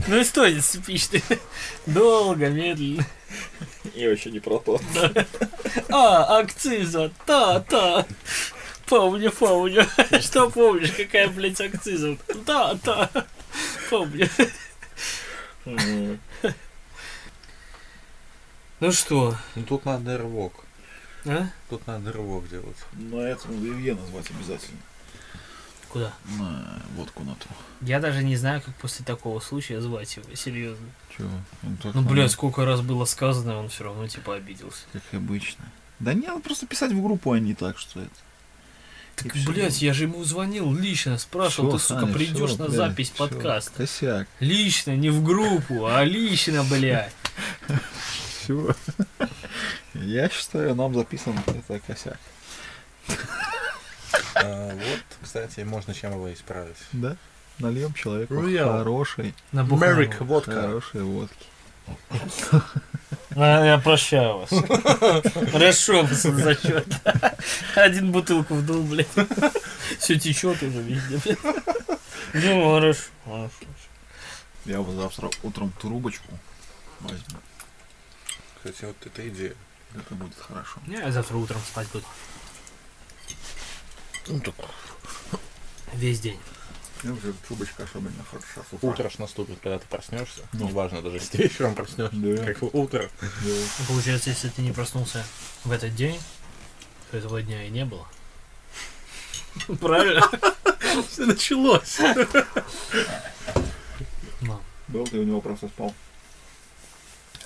Ну 0.07 0.21
эстонец 0.21 0.71
типичный. 0.71 1.23
Долго, 1.87 2.49
медленно. 2.49 3.07
И 3.95 4.09
вообще 4.09 4.31
не 4.31 4.41
про 4.41 4.59
то. 4.59 4.81
А, 5.91 6.39
акциза, 6.39 7.13
та, 7.27 7.61
та. 7.61 8.07
Помню, 8.87 9.31
помню. 9.31 9.87
Что 10.21 10.51
помнишь, 10.51 10.93
какая, 10.93 11.29
блядь, 11.29 11.61
акциза? 11.61 12.17
Да, 12.47 12.75
да. 12.83 13.11
Помню. 13.91 14.29
Ну 18.81 18.93
что, 18.93 19.37
Ну 19.55 19.63
тут 19.65 19.85
надо 19.85 20.17
рывок. 20.19 20.65
А? 21.29 21.51
Тут 21.71 21.87
надо 21.87 22.13
рывок 22.13 22.49
делать. 22.49 22.77
На 22.93 23.17
этом 23.17 23.55
надо 23.55 23.67
Илье 23.69 23.95
назвать 23.95 24.31
обязательно. 24.31 24.79
Куда? 25.89 26.13
На 26.39 26.83
водку 26.97 27.25
на 27.25 27.35
ту. 27.35 27.47
Я 27.81 27.99
даже 27.99 28.23
не 28.23 28.37
знаю, 28.37 28.61
как 28.61 28.75
после 28.77 29.05
такого 29.05 29.41
случая 29.41 29.81
звать 29.81 30.17
его, 30.17 30.35
серьезно. 30.35 30.87
Чего? 31.17 31.31
Ну, 31.63 31.77
надо, 31.83 32.01
блядь, 32.03 32.31
сколько 32.31 32.65
раз 32.65 32.83
было 32.83 33.07
сказано, 33.07 33.59
он 33.59 33.69
все 33.71 33.85
равно, 33.85 34.07
типа, 34.07 34.35
обиделся. 34.35 34.83
Как 34.93 35.03
обычно. 35.13 35.65
Да 35.99 36.13
не, 36.13 36.27
надо 36.27 36.41
просто 36.41 36.67
писать 36.67 36.93
в 36.93 37.03
группу, 37.03 37.33
а 37.33 37.39
не 37.39 37.55
так, 37.55 37.79
что 37.79 38.01
это. 38.01 38.11
Так, 39.17 39.35
И 39.35 39.47
блядь, 39.47 39.83
я 39.83 39.93
же 39.95 40.05
ему 40.05 40.23
звонил 40.25 40.73
лично, 40.73 41.19
спрашивал, 41.19 41.71
Всё, 41.71 41.79
ты, 41.79 41.85
сука, 41.85 42.01
Саня, 42.03 42.13
придешь 42.13 42.51
всё, 42.51 42.59
на 42.59 42.65
блядь, 42.67 42.77
запись 42.77 43.11
всё, 43.11 43.27
подкаста. 43.27 43.73
Косяк. 43.79 44.29
Лично, 44.39 44.95
не 44.95 45.11
в 45.11 45.25
группу, 45.25 45.87
а 45.87 46.05
лично, 46.05 46.63
блядь. 46.65 47.13
Все. 48.43 48.75
Я 49.99 50.29
считаю, 50.29 50.75
нам 50.75 50.95
записан 50.95 51.35
это 51.47 51.81
косяк. 51.81 52.19
А, 54.35 54.73
вот, 54.75 55.01
кстати, 55.23 55.61
можно 55.61 55.93
чем 55.95 56.13
его 56.13 56.33
исправить. 56.33 56.77
Да? 56.93 57.17
Нальем 57.59 57.93
человеку 57.95 58.35
Real. 58.35 58.79
хорошей, 58.79 59.35
На 59.51 59.63
Мерик 59.63 60.21
водка. 60.21 60.53
хорошей 60.63 61.03
водки. 61.03 61.47
А, 63.35 63.65
я 63.65 63.79
прощаю 63.79 64.39
вас. 64.39 64.51
Хорошо, 65.53 66.07
за 66.07 66.55
счет. 66.55 66.87
Один 67.75 68.13
бутылку 68.13 68.55
вдул, 68.55 68.83
блядь. 68.85 69.09
Все 69.99 70.19
течет 70.19 70.63
уже 70.63 70.81
везде, 70.83 71.19
блядь. 71.25 71.39
Ну, 72.35 72.75
хорошо. 72.75 73.03
хорошо. 73.25 73.51
Я 74.65 74.83
бы 74.83 74.93
завтра 74.95 75.31
утром 75.43 75.73
трубочку 75.81 76.27
возьму. 77.01 77.39
Кстати, 78.57 78.85
вот 78.85 78.97
эта 79.07 79.29
идея. 79.29 79.55
Это 79.95 80.15
будет 80.15 80.35
хорошо. 80.39 80.81
Я 80.87 81.11
завтра 81.11 81.37
утром 81.37 81.61
спать 81.67 81.89
буду. 81.89 82.05
Ну, 84.29 84.41
так 84.41 84.55
Весь 85.95 86.21
день. 86.21 86.39
Я 87.03 87.13
уже 87.13 87.33
трубочка 87.47 87.85
особенно 87.85 88.25
утра. 88.73 88.89
утро 88.91 89.09
ж 89.09 89.19
наступит, 89.19 89.59
когда 89.63 89.79
ты 89.79 89.87
проснешься. 89.87 90.43
Ну. 90.53 90.69
Неважно, 90.69 91.01
даже 91.01 91.17
если 91.17 91.37
ты 91.37 91.43
вечером 91.45 91.75
проснешься. 91.75 92.17
Да. 92.17 92.45
Как 92.45 92.75
утро. 92.75 93.09
Да. 93.21 93.29
Получается, 93.87 94.31
если 94.31 94.49
ты 94.49 94.63
не 94.63 94.73
проснулся 94.73 95.25
в 95.65 95.71
этот 95.71 95.95
день, 95.95 96.21
то 97.11 97.17
этого 97.17 97.41
дня 97.41 97.65
и 97.65 97.71
не 97.71 97.85
было. 97.85 98.07
Правильно? 99.81 100.29
Все 101.09 101.25
началось. 101.27 101.99
Ну, 104.41 104.61
Был 104.89 105.07
ты 105.07 105.19
у 105.19 105.25
него 105.25 105.41
просто 105.41 105.69
спал. 105.69 105.95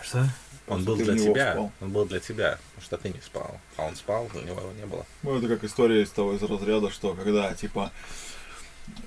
Что? 0.03 0.29
Он 0.69 0.85
был 0.85 0.97
для 0.97 1.15
него 1.15 1.35
тебя. 1.35 1.53
впал. 1.53 1.73
Он 1.81 1.91
был 1.91 2.05
для 2.07 2.21
тебя, 2.21 2.59
потому 2.75 2.85
что 2.85 2.97
ты 2.99 3.09
не 3.11 3.21
спал. 3.21 3.61
А 3.77 3.87
он 3.87 3.97
спал, 3.97 4.31
у 4.33 4.39
него 4.39 4.61
его 4.61 4.73
не 4.79 4.87
было. 4.87 5.05
Ну, 5.23 5.37
это 5.39 5.49
как 5.49 5.65
история 5.65 6.03
из 6.03 6.11
того 6.11 6.35
из 6.35 6.43
разряда, 6.43 6.91
что 6.91 7.15
когда, 7.15 7.53
типа, 7.55 7.91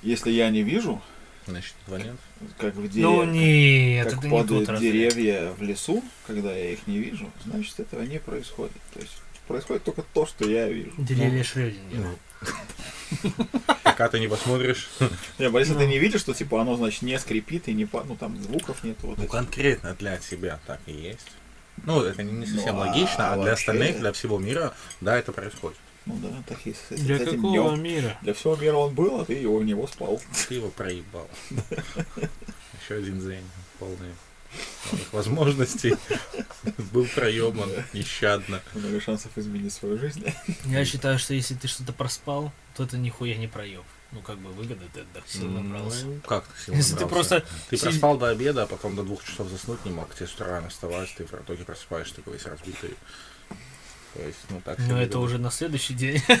если 0.02 0.30
я 0.30 0.50
не 0.50 0.62
вижу, 0.62 1.00
Значит, 1.46 1.74
этого 1.86 1.98
нет. 1.98 2.16
как 2.58 2.74
в 2.74 2.80
Ну 2.80 2.88
деревне, 2.88 3.94
нет, 3.96 4.04
как 4.10 4.18
это 4.18 4.26
не 4.26 4.30
падают 4.32 4.68
разряд. 4.68 4.92
деревья 4.92 5.52
в 5.52 5.62
лесу, 5.62 6.02
когда 6.26 6.52
я 6.52 6.70
их 6.72 6.86
не 6.86 6.98
вижу, 6.98 7.30
значит, 7.44 7.78
этого 7.80 8.02
не 8.02 8.18
происходит. 8.18 8.76
То 8.92 9.00
есть 9.00 9.16
происходит 9.46 9.84
только 9.84 10.02
то, 10.02 10.26
что 10.26 10.48
я 10.50 10.68
вижу. 10.68 10.92
Деревья 10.98 11.44
Шрёдингера. 11.44 12.10
Пока 13.82 14.08
ты 14.08 14.18
не 14.20 14.28
посмотришь. 14.28 14.88
Не, 15.38 15.46
если 15.58 15.74
ты 15.74 15.86
не 15.86 15.98
видишь, 15.98 16.20
что 16.20 16.34
типа 16.34 16.60
оно, 16.60 16.76
значит, 16.76 17.02
не 17.02 17.18
скрипит 17.18 17.68
и 17.68 17.72
не 17.72 17.86
па- 17.86 18.04
ну 18.04 18.16
там 18.16 18.36
звуков 18.42 18.82
нет. 18.84 18.96
Вот 19.02 19.16
Ну, 19.18 19.26
конкретно 19.26 19.94
для 19.94 20.18
тебя 20.18 20.58
так 20.66 20.80
и 20.86 20.92
есть. 20.92 21.26
Ну, 21.84 22.02
это 22.02 22.22
не 22.22 22.32
не 22.32 22.46
совсем 22.46 22.76
Ну, 22.76 22.82
а 22.82 22.86
логично, 22.86 23.32
а 23.32 23.34
для 23.36 23.44
вообще- 23.50 23.52
остальных, 23.52 23.98
для 24.00 24.12
всего 24.12 24.38
мира, 24.38 24.74
да, 25.00 25.16
это 25.18 25.32
происходит. 25.32 25.78
Ну 26.06 26.16
да, 26.18 26.28
так 26.46 26.64
и 26.66 26.72
с, 26.72 26.76
с 26.96 27.00
Для 27.00 27.16
этим 27.16 27.42
какого 27.42 27.70
днем. 27.70 27.82
мира? 27.82 28.16
Для 28.22 28.32
всего 28.34 28.54
мира 28.56 28.76
он 28.76 28.94
был, 28.94 29.20
а 29.20 29.24
ты 29.24 29.32
его 29.34 29.58
в 29.58 29.64
него 29.64 29.86
спал. 29.88 30.20
Ты 30.48 30.54
его 30.54 30.68
проебал. 30.68 31.28
Еще 32.82 32.94
один 32.94 33.20
день 33.20 33.44
полный 33.80 34.12
возможностей. 35.12 35.96
Был 36.92 37.06
проебан 37.14 37.68
нещадно. 37.92 38.60
Много 38.74 39.00
шансов 39.00 39.36
изменить 39.36 39.72
свою 39.72 39.98
жизнь. 39.98 40.24
Я 40.66 40.84
считаю, 40.84 41.18
что 41.18 41.34
если 41.34 41.54
ты 41.54 41.66
что-то 41.68 41.92
проспал, 41.92 42.52
то 42.76 42.84
это 42.84 42.96
нихуя 42.96 43.36
не 43.36 43.48
проеб. 43.48 43.82
Ну, 44.16 44.22
как 44.22 44.38
бы 44.38 44.50
выгода, 44.50 44.80
ты 44.94 45.00
отдох, 45.00 45.28
сил 45.28 45.46
набрался. 45.50 46.06
Ну, 46.06 46.20
как 46.26 46.46
ты 46.46 46.62
сил 46.64 46.74
Если 46.74 46.94
ты 46.94 47.00
набрался? 47.04 47.40
просто 47.40 47.56
Ты 47.68 47.76
си- 47.76 47.82
проспал 47.84 48.16
до 48.16 48.28
обеда, 48.30 48.62
а 48.62 48.66
потом 48.66 48.96
до 48.96 49.02
двух 49.02 49.22
часов 49.22 49.48
заснуть 49.50 49.84
не 49.84 49.90
мог. 49.92 50.14
Тебе 50.14 50.26
с 50.26 50.32
утра 50.34 50.46
рано 50.46 50.70
вставать, 50.70 51.14
ты 51.14 51.26
в 51.26 51.32
итоге 51.34 51.64
просыпаешься 51.64 52.14
такой 52.14 52.32
весь 52.32 52.46
разбитый. 52.46 52.94
То 54.14 54.22
есть, 54.22 54.38
ну 54.48 54.62
так 54.64 54.78
Ну, 54.78 54.84
себе 54.86 54.94
это 55.02 55.02
выгода. 55.02 55.18
уже 55.18 55.38
на 55.38 55.50
следующий 55.50 55.92
день. 55.94 56.22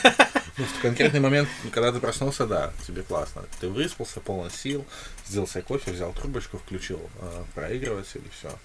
Ну, 0.58 0.64
в 0.64 0.80
конкретный 0.80 1.20
момент, 1.20 1.50
когда 1.70 1.92
ты 1.92 1.98
проснулся, 2.00 2.46
да, 2.46 2.72
тебе 2.86 3.02
классно. 3.02 3.44
Ты 3.60 3.68
выспался, 3.68 4.20
полон 4.20 4.50
сил, 4.50 4.86
сделал 5.26 5.46
себе 5.46 5.60
кофе, 5.60 5.92
взял 5.92 6.14
трубочку, 6.14 6.56
включил 6.56 6.98
э, 7.20 7.44
проигрыватель 7.54 8.22
и 8.24 8.28
все. 8.30 8.58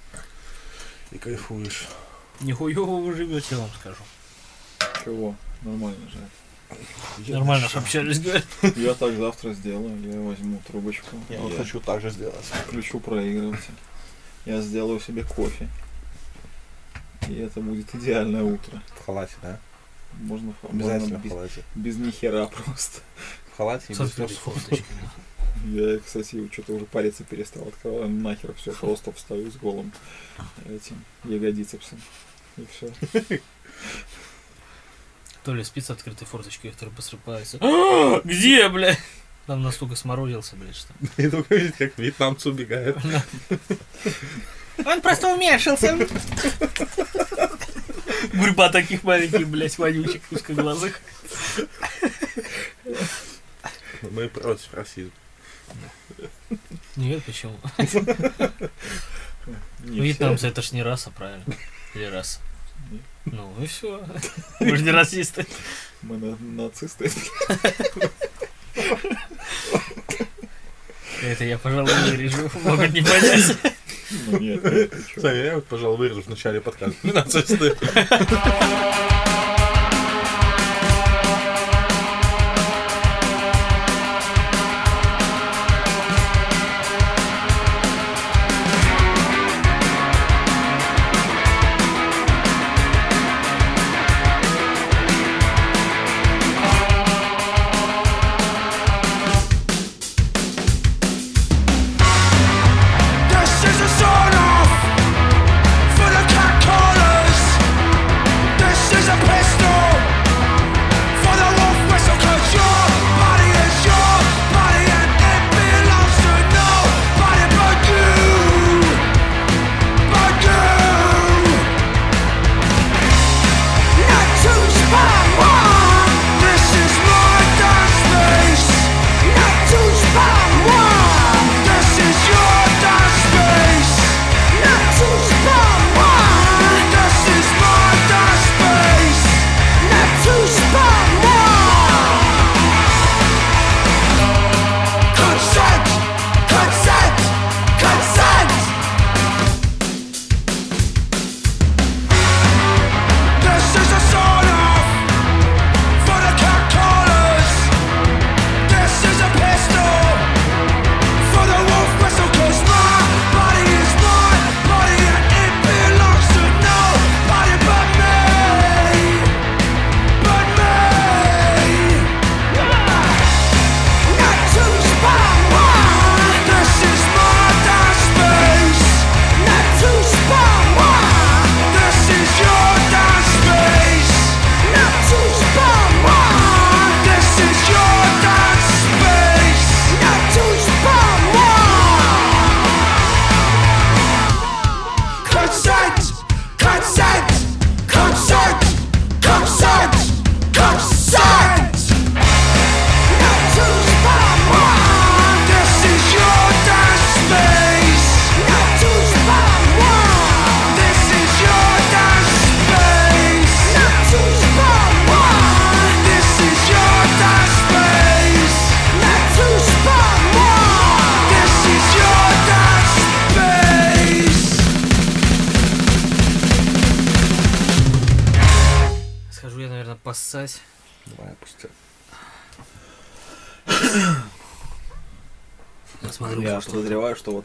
И 1.11 1.17
кайфуешь. 1.17 1.89
Нихуево 2.39 3.01
вы 3.01 3.13
живете, 3.13 3.45
я 3.51 3.57
вам 3.57 3.69
скажу. 3.77 3.97
Чего? 5.03 5.35
Нормально 5.63 6.09
же. 6.09 6.17
Нормально 7.27 7.67
ж 7.67 7.75
общались, 7.75 8.19
говорят. 8.19 8.45
Я 8.77 8.93
так 8.93 9.15
завтра 9.15 9.53
сделаю. 9.53 9.97
Я 10.03 10.19
возьму 10.19 10.61
трубочку. 10.67 11.15
Я 11.29 11.39
вот 11.39 11.55
хочу 11.57 11.79
так 11.79 12.01
же 12.01 12.09
сделать. 12.09 12.45
включу 12.67 12.99
проигрыватель. 12.99 13.73
Я 14.45 14.61
сделаю 14.61 14.99
себе 14.99 15.23
кофе. 15.23 15.67
И 17.29 17.35
это 17.35 17.61
будет 17.61 17.93
идеальное 17.95 18.43
утро. 18.43 18.81
В 18.99 19.05
халате, 19.05 19.35
да? 19.41 19.59
Можно, 20.13 20.53
Обязательно 20.63 20.99
можно 20.99 21.17
в 21.19 21.23
без, 21.23 21.31
халате. 21.31 21.63
без 21.75 21.97
нихера 21.97 22.45
просто. 22.47 23.01
В 23.53 23.57
халате 23.57 23.85
и 23.89 23.95
С 23.95 23.99
без. 23.99 24.39
Я, 25.65 25.99
кстати, 25.99 26.49
что-то 26.51 26.73
уже 26.73 26.85
париться 26.85 27.23
перестал. 27.23 27.67
Открываю 27.67 28.09
нахер 28.09 28.53
все, 28.55 28.71
просто 28.73 29.11
встаю 29.11 29.51
с 29.51 29.55
голым 29.57 29.91
этим 30.67 31.03
ягодицепсом. 31.23 32.01
И 32.57 32.65
все. 32.71 32.91
То 35.43 35.53
ли 35.55 35.63
спит 35.63 35.85
с 35.85 35.89
открытой 35.89 36.27
форточкой, 36.27 36.71
второй 36.71 36.93
посыпается. 36.93 37.57
«А, 37.61 38.21
Где, 38.23 38.69
бля? 38.69 38.95
Там 39.47 39.63
настолько 39.63 39.95
сморозился, 39.95 40.55
блядь, 40.55 40.75
что. 40.75 40.93
И 41.17 41.27
только 41.29 41.55
видеть, 41.55 41.75
как 41.75 41.97
вьетнамцы 41.97 42.49
убегают. 42.49 42.97
Он 44.85 45.01
просто 45.01 45.27
умешался. 45.33 45.97
Гурьба 48.33 48.69
таких 48.69 49.03
маленьких, 49.03 49.47
блядь, 49.47 49.77
вонючих, 49.79 50.21
узкоглазых. 50.29 51.01
Мы 54.11 54.29
против 54.29 54.73
расизма. 54.73 55.11
Нет, 56.95 57.23
почему? 57.25 57.57
Вьетнамцы 59.79 60.47
это 60.47 60.61
ж 60.61 60.71
не 60.71 60.83
раса, 60.83 61.09
правильно? 61.09 61.45
Или 61.95 62.05
раса? 62.05 62.39
Ну 63.25 63.53
и 63.61 63.65
все. 63.67 64.03
Мы 64.59 64.75
же 64.77 64.83
не 64.83 64.91
расисты. 64.91 65.45
Мы 66.01 66.17
на- 66.17 66.37
нацисты. 66.37 67.11
Это 71.23 71.43
я, 71.43 71.57
пожалуй, 71.59 71.93
вырежу. 72.09 72.49
Могут 72.63 72.91
не 72.93 73.01
понять. 73.01 73.57
Ну 74.27 74.39
нет, 74.39 74.63
нет. 74.63 74.93
Сами 75.17 75.37
я 75.45 75.55
вот, 75.55 75.67
пожалуй, 75.67 75.97
вырежу 75.97 76.21
в 76.23 76.27
начале 76.27 76.59
подкаста. 76.61 76.95
Мы 77.03 77.13
нацисты. 77.13 77.75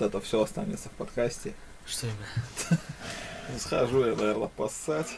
Это 0.06 0.20
все 0.20 0.42
останется 0.42 0.88
в 0.88 0.92
подкасте. 0.92 1.54
Что 1.86 2.06
именно? 2.06 3.58
Схожу 3.58 4.04
я, 4.06 4.14
наверное, 4.16 4.48
поссать. 4.48 5.08